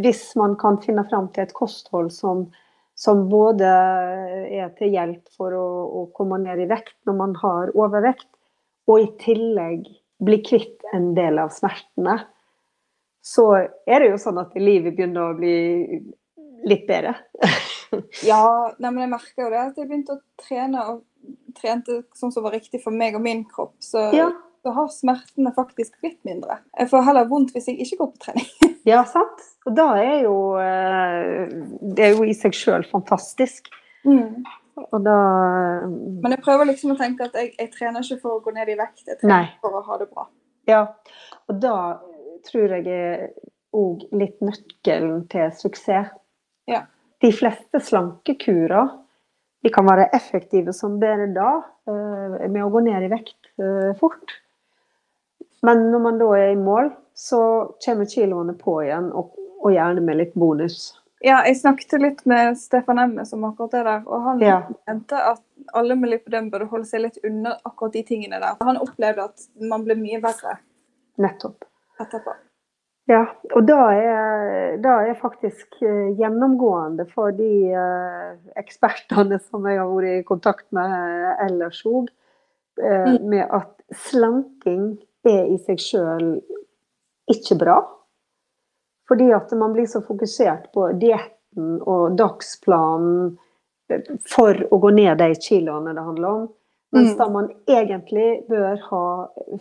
[0.02, 2.48] hvis man kan finne fram til et kosthold som,
[2.94, 5.68] som både er til hjelp for å,
[6.02, 8.28] å komme ned i vekt når man har overvekt,
[8.88, 9.86] og i tillegg
[10.24, 12.18] bli kvitt en del av smertene,
[13.22, 13.44] så
[13.86, 16.02] er det jo sånn at livet begynner å bli
[16.68, 17.14] litt bedre.
[18.26, 18.42] Ja,
[18.78, 21.00] nei, men jeg merker jo det at jeg begynte å trene og
[21.58, 23.74] trente sånn som var riktig for meg og min kropp.
[23.84, 24.30] Så, Ja,
[24.62, 26.60] så har smertene faktisk blitt mindre.
[26.78, 28.48] Jeg får heller vondt hvis jeg ikke går på trening.
[28.92, 29.44] ja sant?
[29.68, 31.52] Og da er jo eh,
[31.96, 33.70] Det er jo i seg sjøl fantastisk.
[34.78, 35.18] Og da
[35.88, 38.70] Men jeg prøver liksom å tenke at jeg, jeg trener ikke for å gå ned
[38.72, 39.56] i vekt, jeg trener Nei.
[39.62, 40.28] for å ha det bra.
[40.68, 40.82] Ja.
[41.48, 41.76] Og da
[42.46, 43.28] tror jeg er
[43.76, 46.12] òg litt nøkkelen til suksess.
[46.68, 46.84] Ja.
[47.20, 48.88] De fleste slankekurer
[49.62, 51.48] de kan være effektive som bare da,
[51.90, 54.36] eh, med å gå ned i vekt eh, fort.
[55.66, 57.40] Men når man da er i mål, så
[57.82, 60.92] kommer kiloene på igjen, og, og gjerne med litt bonus.
[61.26, 64.60] Ja, jeg snakket litt med Stefan Emme som akkurat er der, og han Ja.
[64.86, 65.42] mente at
[65.74, 68.54] alle med lipødem burde holde seg litt unna akkurat de tingene der.
[68.62, 70.60] Han opplevde at man ble mye verre
[71.18, 71.64] Nettopp.
[71.98, 72.36] etterpå.
[73.08, 73.22] Ja,
[73.56, 79.88] og da er, det er faktisk eh, gjennomgående for de eh, ekspertene som jeg har
[79.88, 82.10] vært i kontakt med eh, ellers òg,
[82.82, 83.72] eh, med at
[84.08, 86.28] slanking er i seg sjøl
[87.32, 87.78] ikke bra.
[89.08, 93.38] Fordi at man blir så fokusert på dietten og dagsplanen
[94.28, 96.46] for å gå ned de kiloene det handler om.
[96.92, 97.18] Mens Mm.
[97.18, 99.06] det man egentlig bør ha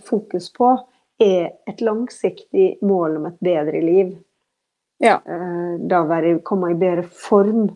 [0.03, 0.75] fokus på,
[1.19, 4.15] er et langsiktig mål om et bedre liv.
[5.03, 5.19] Ja.
[5.25, 7.67] Eh, Da være, komme i bedre form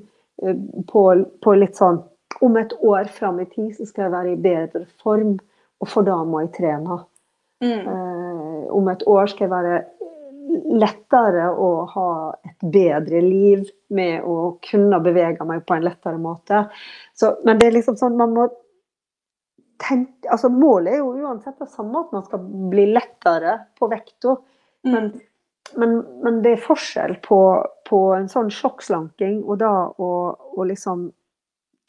[0.43, 0.57] eh,
[0.89, 1.03] på,
[1.43, 1.99] på litt sånn
[2.41, 5.35] Om et år fram i tid så skal jeg være i bedre form,
[5.81, 6.95] og for da må jeg trene.
[7.61, 7.83] Mm.
[7.91, 9.81] Eh, om et år skal jeg være
[10.71, 12.07] lettere å ha
[12.47, 16.63] et bedre liv med å kunne bevege meg på en lettere måte.
[17.13, 18.47] Så, men det er liksom sånn man må
[19.81, 24.37] tenke altså Målet er jo uansett det samme, at man skal bli lettere på vekta.
[24.83, 25.19] Men, Mm.
[25.77, 25.91] men,
[26.23, 27.37] men det er forskjell på,
[27.89, 30.07] på en sånn sjokkslanking og da å,
[30.57, 31.11] å liksom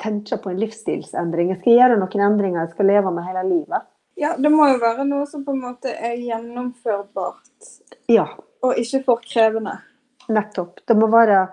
[0.02, 1.48] tenke på en livsstilsendring.
[1.54, 3.86] Jeg skal gjøre noen endringer jeg skal leve med hele livet.
[4.20, 7.70] Ja, det må jo være noe som på en måte er gjennomførbart,
[8.12, 8.26] Ja.
[8.62, 9.78] og ikke for krevende.
[10.28, 10.80] Nettopp.
[10.86, 11.48] Det må være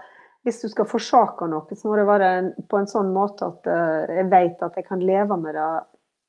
[0.46, 2.28] Hvis du skal forsake noe, så må det være
[2.72, 5.66] på en sånn måte at eh, jeg vet at jeg kan leve med det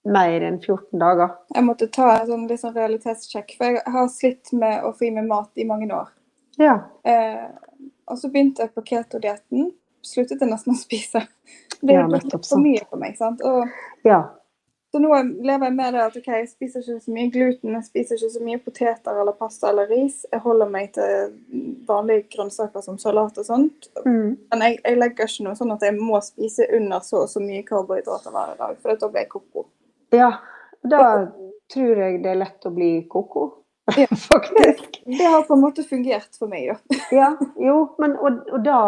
[0.09, 1.35] mer enn 14 dager.
[1.55, 5.15] Jeg måtte ta en sånn, sånn realitetssjekk, for jeg har slitt med å få i
[5.17, 6.09] meg mat i mange år.
[6.61, 6.77] Ja.
[7.05, 7.49] Eh,
[8.11, 9.71] og så begynte jeg på keto-dietten.
[10.05, 11.27] Sluttet jeg nesten å spise.
[11.81, 13.17] Det Ja, nettopp for mye for meg.
[13.17, 13.41] sant?
[13.45, 13.69] Og,
[14.05, 14.23] ja.
[14.93, 15.09] så nå
[15.41, 18.33] lever jeg med det at okay, jeg spiser ikke så mye gluten, jeg spiser ikke
[18.35, 20.27] så mye poteter eller pasta eller ris.
[20.33, 21.33] Jeg holder meg til
[21.89, 23.89] vanlige grønnsaker som salat og sånt.
[24.05, 24.37] Mm.
[24.51, 27.41] Men jeg, jeg legger ikke noe sånn at jeg må spise under så og så
[27.45, 29.69] mye karbohydrater hver dag, for da blir jeg koko.
[30.15, 30.31] Ja.
[30.83, 31.03] Da
[31.73, 33.51] tror jeg det er lett å bli koko.
[33.99, 34.07] Ja.
[34.07, 35.01] Faktisk.
[35.03, 36.99] Det har på en måte fungert for meg, da.
[37.21, 38.83] Ja, jo, men og, og da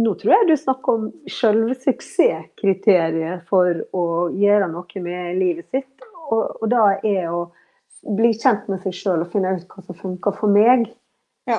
[0.00, 6.06] Nå tror jeg du snakker om selve suksesskriteriet for å gjøre noe med livet sitt.
[6.30, 7.40] Og, og da er å
[8.16, 10.86] bli kjent med seg sjøl og finne ut hva som funker for meg.
[11.50, 11.58] Ja.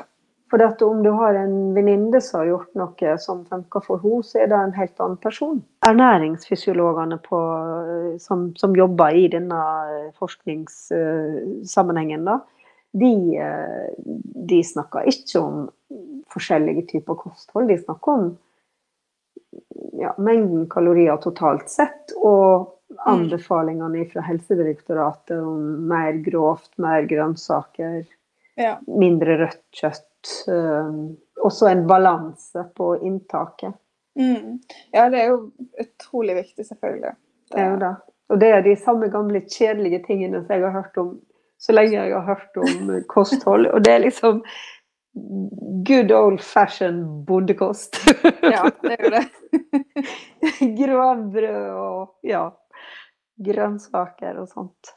[0.52, 4.24] For at om du har en venninne som har gjort noe som funker for henne,
[4.28, 5.62] så er det en helt annen person.
[5.88, 7.40] Ernæringsfysiologene på,
[8.20, 9.56] som, som jobber i denne
[10.20, 12.36] forskningssammenhengen, da,
[12.92, 13.96] de, eh,
[14.52, 15.72] de snakker ikke om
[16.36, 17.72] forskjellige typer kosthold.
[17.72, 18.36] De snakker om
[20.04, 22.76] ja, mengden kalorier totalt sett, og
[23.08, 28.04] anbefalingene fra Helsedirektoratet om mer grovt, mer grønnsaker,
[28.60, 28.84] Ja.
[28.86, 30.11] mindre rødt kjøtt.
[30.52, 30.92] Eh,
[31.42, 33.74] også en balanse på inntaket.
[34.20, 34.60] Mm.
[34.92, 37.14] ja, det er jo utrolig viktig, selvfølgelig.
[37.52, 37.96] Det er jo det.
[38.32, 41.14] Og det er de samme gamle kjedelige tingene som jeg har hørt om
[41.62, 43.68] så lenge jeg har hørt om kosthold.
[43.70, 44.42] Og det er liksom
[45.88, 48.00] good old fashion bondekost.
[48.42, 49.26] Ja, det er jo det.
[50.80, 52.48] Grovbrød og ja,
[53.46, 54.96] grønnsaker og sånt.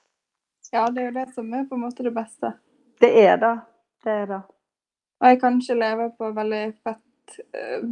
[0.72, 2.54] Ja, det er jo det som er på en måte det beste.
[3.02, 3.54] Det er det.
[4.04, 4.40] Det er det.
[5.24, 7.84] Og jeg kan ikke leve på veldig fett eh,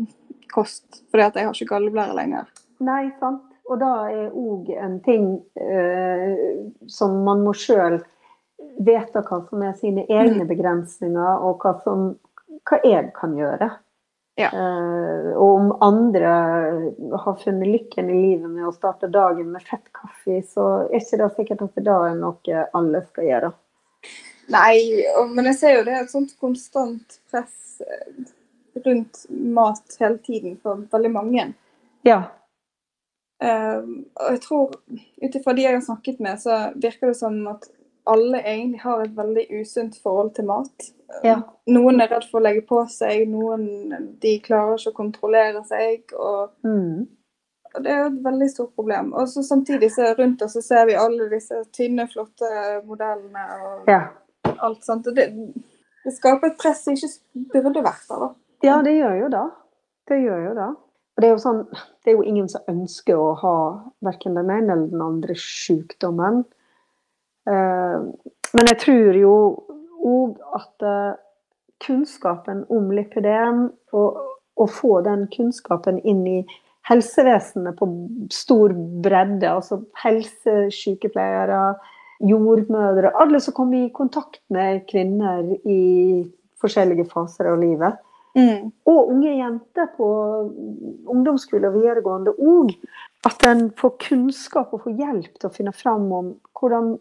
[0.53, 2.51] kost, fordi at jeg har ikke galleblære lenger.
[2.85, 3.47] Nei, sant.
[3.71, 6.35] Og da er òg en ting eh,
[6.92, 8.03] som man må sjøl
[8.85, 12.11] vite hva som er sine egne begrensninger, og hva, som,
[12.68, 13.71] hva jeg kan gjøre.
[14.37, 14.51] Ja.
[14.53, 16.37] Eh, og om andre
[17.25, 21.23] har funnet lykken i livet med å starte dagen med fett kaffe, så er ikke
[21.25, 23.55] det sikkert at det er noe alle skal gjøre.
[24.52, 24.76] Nei,
[25.32, 28.30] men jeg ser jo det er et sånt konstant press eh,
[28.84, 31.48] rundt mat hele tiden for veldig mange.
[32.06, 32.22] Ja.
[33.42, 34.74] Uh, og jeg tror,
[35.24, 37.66] ut ifra de jeg har snakket med, så virker det som at
[38.06, 40.86] alle egentlig har et veldig usunt forhold til mat.
[41.22, 41.40] Ja.
[41.70, 46.14] Noen er redd for å legge på seg, noen de klarer ikke å kontrollere seg.
[46.16, 47.04] Og, mm.
[47.74, 49.12] og det er et veldig stort problem.
[49.18, 52.50] Og så samtidig så rundt oss så ser vi alle disse tynne, flotte
[52.88, 54.02] modellene og ja.
[54.60, 55.08] Alt sånt.
[55.16, 55.28] Det,
[56.04, 58.24] det, skaper et press som ikke burde vært der.
[58.66, 59.44] Ja, det gjør jo det.
[60.10, 60.70] Det gjør jo det.
[61.20, 61.62] Det er jo sånn,
[62.02, 63.56] det er jo ingen som ønsker å ha
[64.04, 66.42] verken den ene eller den andre sykdommen.
[67.48, 67.98] Eh,
[68.52, 69.34] men jeg tror jo
[70.02, 71.14] òg at eh,
[71.82, 76.38] kunnskapen om lipidem, å få den kunnskapen inn i
[76.88, 77.88] helsevesenet på
[78.34, 81.60] stor bredde, altså helsesykepleiere,
[82.22, 85.82] jordmødre, alle som kom i kontakt med kvinner i
[86.62, 88.00] forskjellige faser av livet.
[88.38, 88.70] Mm.
[88.88, 90.08] Og unge jenter på
[91.12, 92.72] ungdomsskole og videregående òg.
[93.28, 96.94] At en får kunnskap og får hjelp til å finne fram om hvordan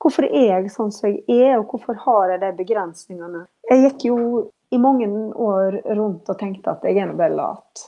[0.00, 3.42] Hvorfor er jeg sånn som jeg er, og hvorfor har jeg de begrensningene?
[3.68, 4.16] Jeg gikk jo
[4.72, 7.82] i mange år rundt og tenkte at jeg er nå bare lat.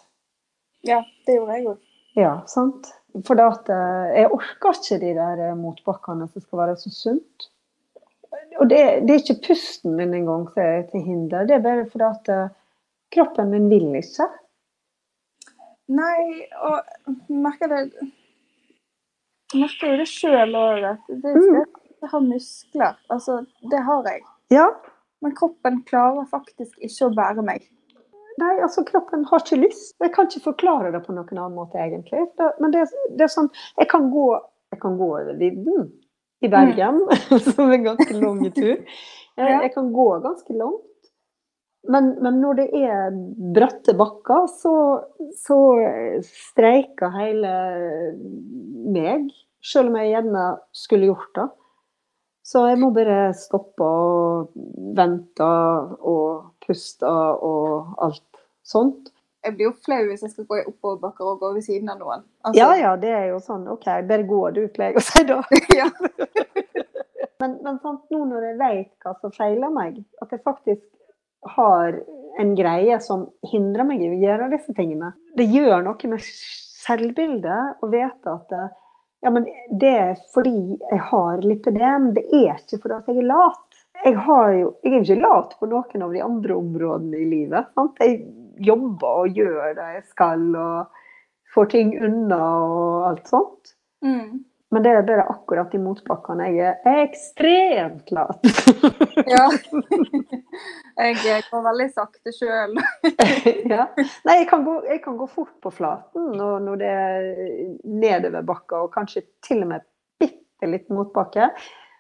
[0.85, 1.79] Ja, det gjorde jeg òg.
[2.19, 2.91] Ja, sant.
[3.27, 7.49] For eh, jeg orker ikke de der eh, motbakkene som skal være så sunt.
[8.61, 11.89] Og det, det er ikke pusten min engang som er til hinder, det er bare
[11.91, 12.55] fordi at eh,
[13.13, 14.29] kroppen min vil ikke.
[15.93, 17.83] Nei, og merker det
[19.59, 20.87] merker jo det sjøl òg.
[21.09, 21.65] Det, det,
[22.03, 22.99] jeg har muskler.
[23.13, 24.25] Altså, det har jeg.
[24.55, 24.69] Ja.
[25.23, 27.69] Men kroppen klarer faktisk ikke å bære meg.
[28.41, 29.97] Nei, altså kroppen har ikke lyst.
[30.01, 32.25] Jeg kan ikke forklare det på noen annen måte, egentlig.
[32.39, 34.29] Det, men det, det, er sånn Jeg kan gå,
[34.73, 35.91] jeg kan gå over vidden
[36.43, 37.43] i Bergen, mm.
[37.51, 38.81] som er en ganske lang tur.
[39.33, 41.07] Jeg, jeg, kan gå ganske langt.
[41.89, 43.15] Men, men når det er
[43.57, 44.75] bratte bakker, så,
[45.41, 45.57] så
[46.27, 47.53] streiker hele
[48.93, 49.31] meg.
[49.65, 50.45] Selv om jeg gjerne
[50.77, 51.47] skulle gjort det.
[52.43, 54.53] Så jeg må bare stoppe og
[54.99, 59.13] vente og puste og alt sånt.
[59.43, 61.99] Jeg blir jo flau hvis jeg skal gå i oppoverbakker og gå ved siden av
[62.03, 62.25] noen.
[62.45, 62.59] Altså...
[62.59, 65.39] Ja ja, det er jo sånn OK, bare gå du, pleier jeg å si da.
[65.81, 65.89] ja.
[67.43, 70.85] men, men sant, nå når jeg vet hva som feiler meg, at jeg faktisk
[71.57, 71.99] har
[72.39, 77.83] en greie som hindrer meg i å gjøre disse tingene Det gjør noe med selvbildet
[77.83, 78.55] å vite at
[79.23, 79.47] ja, men
[79.81, 82.11] det er fordi jeg har lipidem.
[82.17, 83.83] Det er ikke fordi jeg er lat.
[84.03, 87.69] Jeg, jo, jeg, er ikke lat på noen av de andre områdene i livet.
[87.79, 88.01] Sant?
[88.03, 88.25] Jeg
[88.67, 93.77] jobber og gjør det jeg skal, og får ting unna og alt sånt.
[94.03, 94.43] Mm.
[94.73, 98.43] Men det er bare akkurat i motbakkene jeg er ekstremt lat.
[99.35, 99.47] ja.
[101.03, 102.75] Jeg går veldig sakte sjøl.
[103.73, 103.87] ja.
[104.27, 107.29] Nei, jeg kan, gå, jeg kan, gå, fort på flaten når det er
[107.89, 109.87] nedoverbakker, og kanskje til og med
[110.21, 111.49] bitte litt motbakke.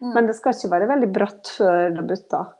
[0.02, 0.10] Mm.
[0.12, 2.52] Men det skal ikke være veldig bratt før det butter.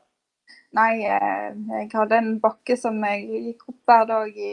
[0.72, 4.52] Nei, eh, jeg hadde en bakke som jeg gikk opp hver dag i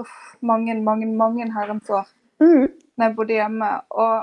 [0.00, 2.08] uff, mange, mange, mange herrens år.
[2.42, 2.66] Mm.
[2.98, 3.68] Når jeg bodde hjemme.
[3.94, 4.14] Og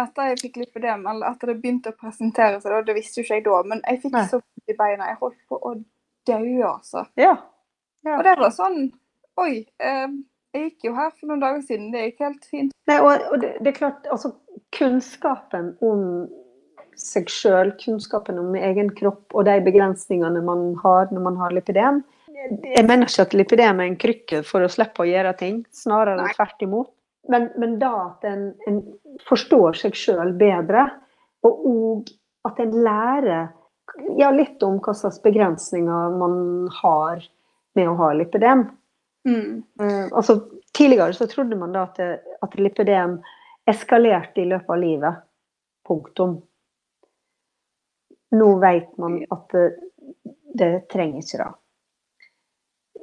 [0.00, 3.38] etter jeg fikk lipødem, eller etter det begynte å presentere seg, det visste jo ikke
[3.38, 4.26] jeg da, men jeg fikk Nei.
[4.30, 5.08] så vondt i beina.
[5.10, 5.72] Jeg holdt på å
[6.28, 7.06] dø, altså.
[7.20, 7.34] Ja.
[8.06, 8.18] ja.
[8.18, 8.84] Og det var sånn
[9.40, 9.62] Oi.
[9.80, 10.08] Eh,
[10.52, 12.72] jeg gikk jo her for noen dager siden, det gikk helt fint.
[12.90, 14.34] Nei, og, og det, det, er klart, altså
[14.76, 16.02] kunnskapen om
[17.00, 22.02] seg sjøl, kunnskapen om egen kropp og de begrensningene man har når man har lipidem.
[22.36, 26.28] Jeg mener ikke at lipidem er en krykke for å slippe å gjøre ting, snarere
[26.34, 26.92] tvert imot.
[27.30, 28.80] Men, men da at en, en
[29.28, 30.88] forstår seg sjøl bedre,
[31.46, 32.10] og òg
[32.48, 33.52] at en lærer
[34.18, 36.36] ja, litt om hva slags begrensninger man
[36.82, 37.22] har
[37.78, 38.64] med å ha lipidem.
[39.28, 39.62] Mm.
[39.80, 40.40] Uh, altså,
[40.74, 43.20] tidligere så trodde man da at, det, at lipidem
[43.70, 45.22] eskalerte i løpet av livet.
[45.86, 46.36] Punktum.
[48.32, 49.66] Nå vet man at det,
[50.58, 51.50] det trenger ikke det.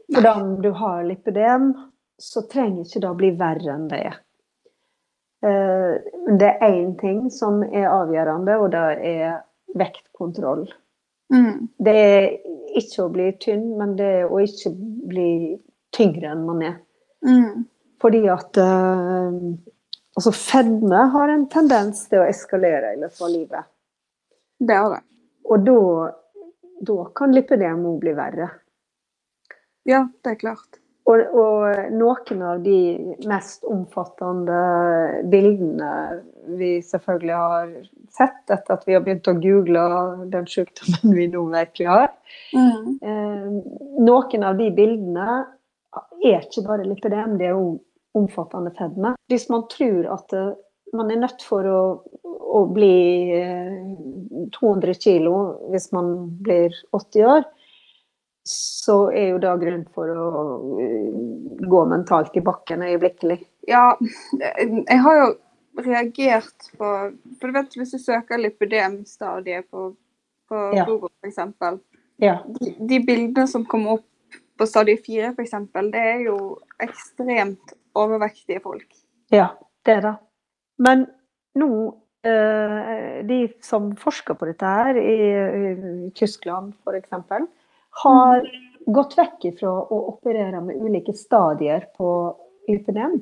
[0.10, 1.72] For da om du har lipidem,
[2.20, 4.20] så trenger ikke det bli verre enn det er.
[5.46, 9.42] Eh, det er én ting som er avgjørende, og det er
[9.80, 10.68] vektkontroll.
[11.34, 11.70] Mm.
[11.78, 12.30] Det er
[12.80, 14.74] ikke å bli tynn, men det er å ikke
[15.10, 15.32] bli
[15.96, 16.80] tyngre enn man er.
[17.26, 17.68] Mm.
[18.00, 19.36] Fordi at uh,
[20.16, 23.70] altså fedme har en tendens til å eskalere i løpet av livet.
[24.60, 25.04] Det har det.
[25.50, 25.80] Og da,
[26.88, 28.50] da kan lipidem òg bli verre.
[29.88, 30.80] Ja, det er klart.
[31.10, 32.80] Og, og, noen av de
[33.30, 34.60] mest omfattende
[35.32, 35.92] bildene
[36.60, 37.72] vi selvfølgelig har
[38.14, 39.84] sett etter at vi har begynt å google
[40.34, 42.10] den sykdommen vi nå virkelig har.
[42.54, 42.96] Mm.
[43.02, 43.48] Eh,
[44.06, 45.30] noen av de bildene
[46.22, 47.80] er ikke bare lipidem, det er jo
[48.18, 49.16] omfattende fedme.
[49.30, 50.54] Hvis man tror at eh,
[50.94, 51.82] man er nødt for å,
[52.26, 52.94] å bli
[54.56, 55.36] 200 kg kilo
[55.74, 57.46] hvis man blir 80 år,
[58.50, 60.30] så er jo det grunn for å
[60.82, 63.38] eh, gå mentalt i bakken øyeblikkelig.
[63.70, 63.92] Ja,
[64.40, 65.28] jeg har jo
[65.86, 66.88] reagert på
[67.40, 69.92] For du vet hvis du søker lipidemstadiet på,
[70.50, 70.88] på ja.
[70.88, 71.78] Google f.eks.
[72.20, 72.40] Ja.
[72.58, 75.56] De, de, bildene som kommer opp på stadie 4 f.eks.,
[75.94, 76.40] det er jo
[76.82, 78.90] ekstremt overvektige folk.
[79.32, 79.52] Ja,
[79.86, 80.16] det er det.
[80.82, 81.06] Men
[81.60, 81.70] nå
[82.26, 87.46] eh, De som forsker på dette her, i, i Tyskland f.eks.,
[88.04, 88.70] har mm.
[88.94, 92.14] gått vekk fra å operere med ulike stadier på
[92.68, 93.20] lipidem.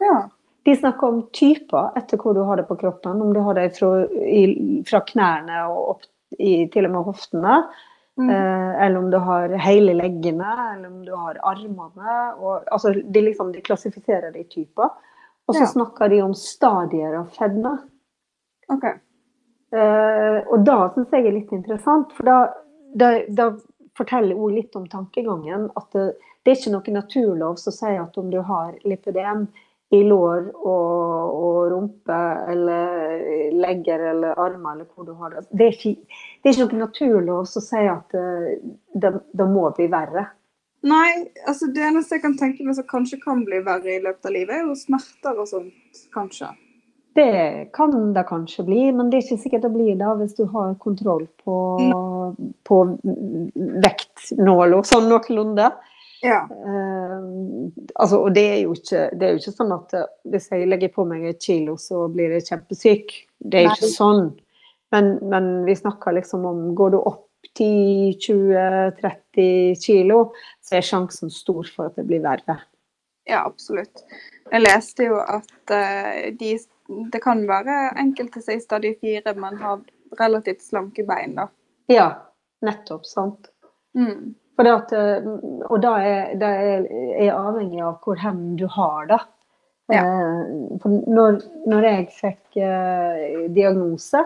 [0.00, 0.28] Ja.
[0.62, 3.22] De snakker om typer etter hvor du har det på kroppen.
[3.22, 6.08] Om du har det fra, i, fra knærne og opp
[6.38, 7.60] i, til og med hoftene.
[8.20, 8.30] Mm.
[8.30, 12.16] Eh, eller om du har hele leggene, eller om du har armene.
[12.36, 14.92] Og, altså, de, liksom, de klassifiserer det i typer.
[15.48, 15.70] Og så ja.
[15.72, 17.78] snakker de om stadier av fedme.
[18.70, 19.00] Okay.
[19.72, 22.38] Eh, og da syns jeg er litt interessant, for da,
[22.98, 23.48] da, da
[24.00, 25.68] forteller òg litt om tankegangen.
[25.78, 26.06] At det,
[26.42, 29.46] det, er ikke noe naturlov som sier at om du har lipidem
[29.90, 32.18] i lår og, og, rumpe
[32.52, 35.94] eller legger eller armer eller hvor du har det Det er ikke,
[36.42, 38.60] det er ikke noe naturlov som sier at det,
[38.94, 40.28] det, det, må bli verre.
[40.86, 44.30] Nei, altså det eneste jeg kan tenke meg som kanskje kan bli verre i løpet
[44.30, 46.54] av livet, er jo smerter og sånt, kanskje.
[47.14, 50.44] Det kan det kanskje bli, men det er ikke sikkert det blir det hvis du
[50.52, 52.52] har kontroll på, mm.
[52.66, 52.76] på
[53.82, 55.66] vektnåla sånn noenlunde.
[56.22, 56.48] Ja.
[56.52, 57.20] Uh,
[57.94, 60.90] altså, og det er, ikke, det er jo ikke sånn at eh, hvis jeg legger
[60.92, 63.06] på meg et kilo, så blir jeg kjempesyk.
[63.40, 64.24] Det er jo ikke sånn.
[64.92, 70.18] Men, men, vi snakker liksom om Går du opp 10-20-30 kilo,
[70.62, 72.56] så er sjansen stor for at det blir verre.
[73.28, 74.04] Ja, absolutt.
[74.50, 76.54] Jeg leste jo at uh, de
[77.12, 79.80] det kan være enkelte som i stadie fire, men har
[80.18, 81.46] relativt slanke bein, da.
[81.90, 82.08] Ja,
[82.66, 83.06] nettopp.
[83.06, 83.50] Sant.
[83.94, 84.34] Mm.
[84.60, 85.28] At, eh,
[85.70, 86.82] og da er, det er,
[87.14, 89.20] er, avhengig av hvor hen du har det.
[89.90, 90.02] Ja.
[90.02, 91.40] Eh, når,
[91.70, 94.20] når, jeg fikk eh, diagnose,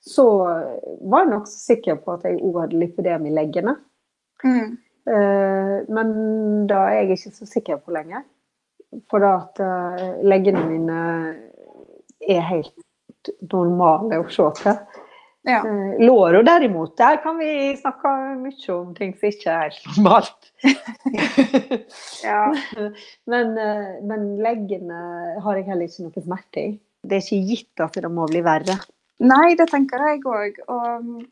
[0.00, 3.76] så var jeg nokså sikker på at jeg òg hadde lipidem i leggene.
[4.42, 4.74] Mm.
[5.14, 6.12] Eh, men
[6.68, 8.24] da er jeg ikke så sikker på lenger.
[9.10, 11.00] For da at eh, leggene mine
[12.20, 15.06] er helt normale å se til.
[15.48, 15.60] Ja.
[15.62, 18.12] Eh, Låra derimot, der kan vi snakke
[18.42, 20.50] mye om ting som ikke er helt normalt.
[22.28, 22.42] ja.
[23.30, 25.02] men, eh, men leggene
[25.40, 26.72] har jeg heller ikke noe smerte i.
[27.00, 28.76] Det er ikke gitt at det må bli verre.
[29.20, 30.60] Nei, det tenker jeg òg.
[30.68, 31.22] Og mm,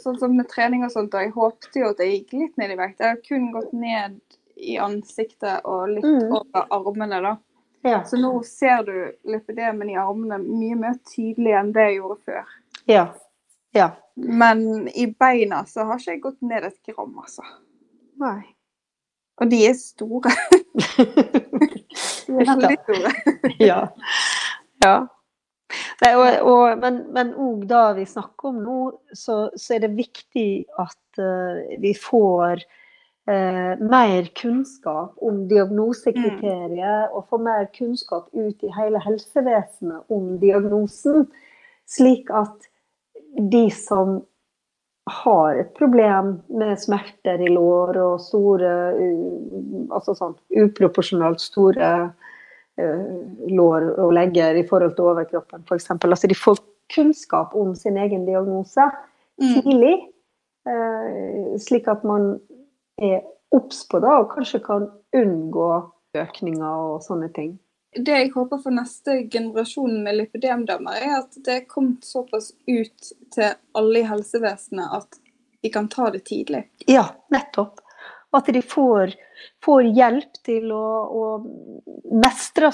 [0.00, 2.72] sånn som med trening og sånt, og jeg håpte jo at jeg gikk litt ned
[2.72, 3.02] i vekt.
[3.02, 4.18] Jeg har kun gått ned
[4.56, 6.32] i ansiktet og litt mm.
[6.32, 7.34] over armene, da.
[7.84, 8.00] Ja.
[8.08, 8.94] Så nå ser du
[9.28, 12.54] lypedemen i armene mye mer tydelig enn det jeg gjorde før.
[12.88, 13.04] Ja.
[13.76, 13.90] ja.
[14.16, 17.44] Men i beina så har ikke jeg gått ned et gram, altså.
[18.22, 18.40] Nei.
[19.42, 20.32] Og de er store.
[20.96, 23.12] de er veldig store.
[23.60, 23.82] ja.
[24.84, 24.94] ja.
[26.04, 28.78] Nei, og, og, men òg da vi snakker om nå,
[29.16, 30.48] så, så er det viktig
[30.80, 32.64] at uh, vi får
[33.30, 37.16] eh, mer kunnskap om diagnosekriteriet, mm.
[37.16, 41.26] og få mer kunnskap ut i hele helsevesenet om diagnosen.
[41.90, 42.68] Slik at
[43.50, 44.22] de som
[45.10, 48.70] har et problem med smerter i lår og store
[49.92, 51.88] Altså sånn uproporsjonalt store
[52.80, 53.02] uh,
[53.52, 55.90] lår og legger i forhold til overkroppen, f.eks.
[55.92, 56.62] Altså de får
[56.94, 59.60] kunnskap om sin egen diagnose mm.
[59.60, 59.94] tidlig.
[60.64, 62.38] Uh, slik at man
[63.02, 63.22] er
[63.54, 65.68] obs på det, og kanskje kan unngå
[66.18, 67.56] økninger og sånne ting.
[67.94, 73.12] Det jeg håper for neste generasjon med lipidemdommer er at det er kommet såpass ut
[73.34, 75.20] til alle i helsevesenet at
[75.62, 76.64] de kan ta det tidlig.
[76.90, 77.78] Ja, nettopp.
[78.34, 79.14] At de får,
[79.62, 82.72] får hjelp til å, å mestre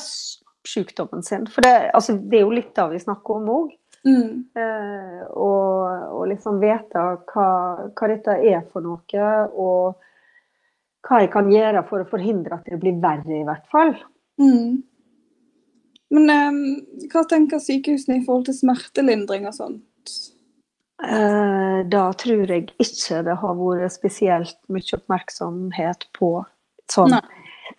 [0.66, 1.44] sykdommen sin.
[1.52, 3.76] For det, altså, det, er jo litt av vi snakker om òg.
[4.08, 4.48] Mm.
[4.56, 5.84] Eh, og,
[6.16, 7.48] og, liksom vite hva,
[7.92, 9.26] hva, dette er for noe.
[9.52, 10.00] og
[11.06, 13.94] hva jeg kan gjøre for å forhindre at det blir verre, i hvert fall.
[14.40, 14.80] Mm.
[16.10, 16.60] Men um,
[17.12, 20.16] hva tenker sykehusene i forhold til smertelindring og sånt?
[21.00, 26.32] Uh, da tror jeg ikke det har vært spesielt mye oppmerksomhet på
[26.92, 27.16] sånn.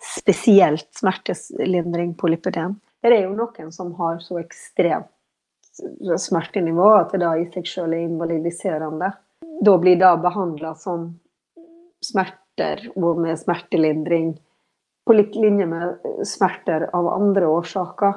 [0.01, 2.79] spesielt smertelindring på lipidem.
[3.01, 5.11] Det er jo noen som har så ekstremt
[6.21, 9.11] smertenivå at det da i seg selv er invalidiserende.
[9.61, 11.11] Da blir det behandla som
[12.51, 14.39] smerter og med smertelindring
[15.07, 18.13] på lik linje med smerter av andre årsaker.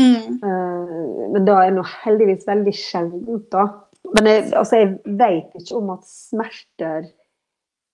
[0.00, 0.40] Mm.
[0.42, 3.68] Eh, men det er nå heldigvis veldig sjeldent, da.
[4.14, 7.06] Men jeg, altså, jeg vet ikke om at smerter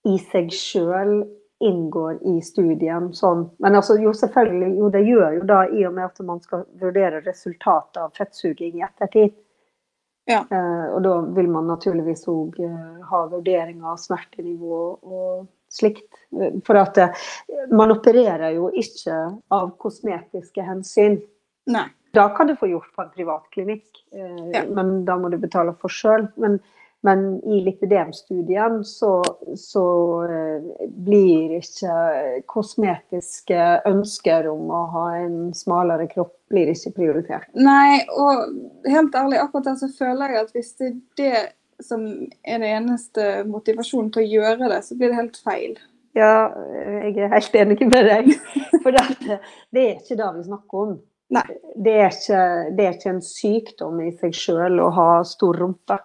[0.09, 1.21] i seg sjøl
[1.61, 3.13] inngår i studien.
[3.15, 3.51] Sånn.
[3.61, 6.65] Men altså, jo, selvfølgelig, jo, det gjør jo da i og med at man skal
[6.81, 9.37] vurdere resultatet av fettsuging i ettertid.
[10.31, 10.45] Ja.
[10.51, 16.07] Eh, og da vil man naturligvis òg eh, ha vurdering av smertenivå og slikt.
[16.67, 17.25] For at eh,
[17.75, 19.17] man opererer jo ikke
[19.55, 21.19] av kosmetiske hensyn.
[21.71, 21.89] Nei.
[22.15, 24.65] Da kan du få gjort på en privat klinikk, eh, Ja.
[24.67, 26.29] men da må du betale for sjøl.
[26.37, 26.59] Men,
[27.07, 29.13] men i lipidemstudien så,
[29.57, 29.85] så
[30.29, 37.49] eh, blir ikke kosmetiske ønsker om å ha en smalere kropp blir ikke prioritert.
[37.55, 41.47] Nei, og helt ærlig, akkurat der så føler jeg at hvis det er det
[41.81, 42.05] som
[42.45, 45.79] er den eneste motivasjonen til å gjøre det, så blir det helt feil.
[46.19, 46.51] Ja,
[47.07, 48.33] jeg er helt enig med deg.
[48.83, 49.39] For det,
[49.73, 50.99] det er ikke det vi snakker om.
[51.31, 52.45] Det er ikke,
[52.77, 56.01] det er ikke en sykdom i seg sjøl å ha stor rumpe.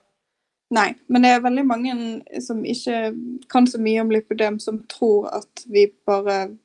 [0.73, 1.95] Nei, men det er veldig mange
[2.41, 3.11] som ikke
[3.51, 6.55] kan så mye om lipødem, som tror at vi bare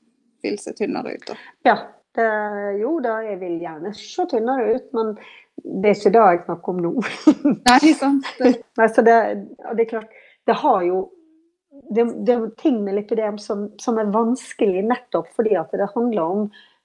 [0.43, 1.27] vil se tynnere ut.
[1.29, 1.37] Da.
[1.69, 1.77] Ja,
[2.17, 2.29] det,
[2.81, 5.13] jo da, jeg vil gjerne se tynnere ut, men
[5.61, 6.93] det er ikke det jeg snakker om nå.
[7.69, 8.33] Nei, sant?
[8.41, 9.19] Det, Nei, det,
[9.77, 11.05] det er klart, det har jo
[11.91, 16.23] det, det er ting med lipidem som, som er vanskelig nettopp fordi at det handler
[16.23, 16.43] om,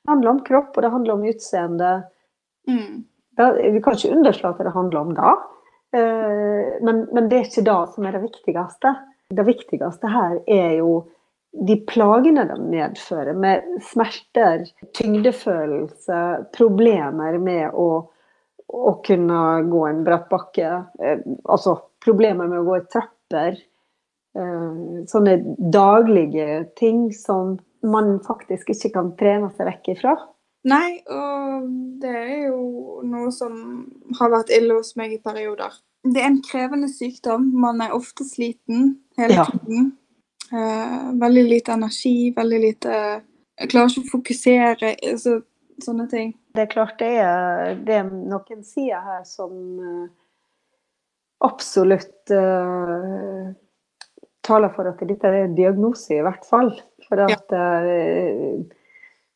[0.09, 1.91] handler om kropp og det handler om utseende.
[2.69, 3.03] mm.
[3.35, 5.31] Vi kan ikke underslå at det handler om det,
[5.95, 8.91] men, men det er ikke det som er det viktigste.
[9.35, 10.95] Det viktigste her er jo
[11.55, 14.65] de plagene de medfører, med smerter,
[14.97, 16.21] tyngdefølelse,
[16.55, 17.89] problemer med å,
[18.67, 19.39] å kunne
[19.69, 20.73] gå en bratt bakke.
[20.99, 23.61] Eh, altså problemer med å gå i trapper.
[24.35, 25.37] Eh, sånne
[25.71, 30.15] daglige ting som man faktisk ikke kan trene seg vekk ifra.
[30.65, 31.67] Nei, og
[32.01, 33.57] det er jo noe som
[34.19, 35.75] har vært ille hos meg i perioder.
[36.05, 37.47] Det er en krevende sykdom.
[37.61, 39.45] Man er ofte sliten hele Ja.
[39.45, 39.97] tiden.
[40.53, 43.21] Eh, veldig lite energi, veldig lite
[43.57, 45.41] Jeg klarer ikke å fokusere, Så,
[45.79, 46.33] sånne ting.
[46.53, 50.09] Det er klart det er, det er noen sider her som eh,
[51.41, 53.53] absolutt uh,
[54.43, 56.73] taler for at dette er en diagnose, i hvert fall.
[57.07, 58.59] For at eh,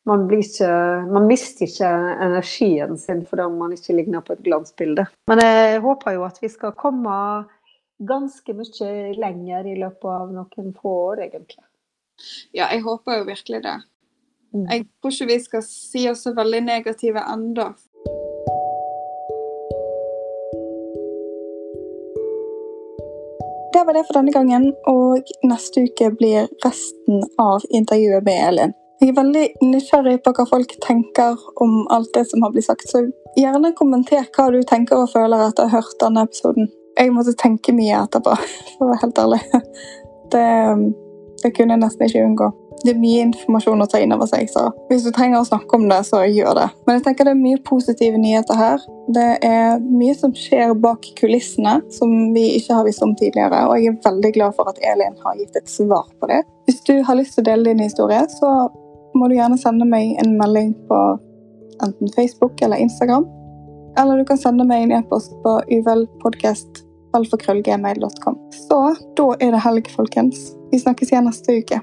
[0.10, 0.72] man, blir ikke,
[1.14, 1.90] man mister ikke
[2.26, 5.06] energien sin fordi man ikke ligner på et glansbilde.
[5.30, 7.14] Men jeg håper jo at vi skal komme
[8.00, 11.66] ganske mye lenger i løpet av noen få år, egentlig.
[12.56, 13.78] Ja, jeg håper jo virkelig det.
[14.56, 14.66] Mm.
[14.66, 17.70] Jeg tror ikke vi skal si oss så veldig negative ennå.
[23.70, 28.74] Det var det for denne gangen, og neste uke blir resten av intervjuet med Elin.
[29.00, 32.90] Jeg er veldig nysgjerrig på hva folk tenker om alt det som har blitt sagt,
[32.92, 33.06] så
[33.40, 36.68] gjerne kommenter hva du tenker og føler etter å ha hørt denne episoden.
[37.00, 38.34] Jeg måtte tenke mye etterpå,
[38.74, 39.40] for å være helt ærlig.
[40.34, 40.48] Det,
[41.46, 42.50] det kunne jeg nesten ikke unngå.
[42.84, 45.80] Det er mye informasjon å ta inn over seg, så hvis du trenger å snakke
[45.80, 46.68] om det, så gjør det.
[46.84, 48.84] Men jeg tenker det er mye positive nyheter her.
[49.16, 53.80] Det er mye som skjer bak kulissene som vi ikke har visst om tidligere, og
[53.80, 56.44] jeg er veldig glad for at Elin har gitt et svar på det.
[56.68, 58.54] Hvis du har lyst til å dele din historie, så
[59.16, 60.98] må du gjerne sende meg en melding på
[61.84, 63.26] enten Facebook eller Instagram.
[64.00, 68.36] Eller du kan sende meg en e-post på uvelpodkast.alfakrøllgmail.com.
[68.68, 70.38] Så da er det helg, folkens.
[70.72, 71.78] Vi snakkes igjen neste uke.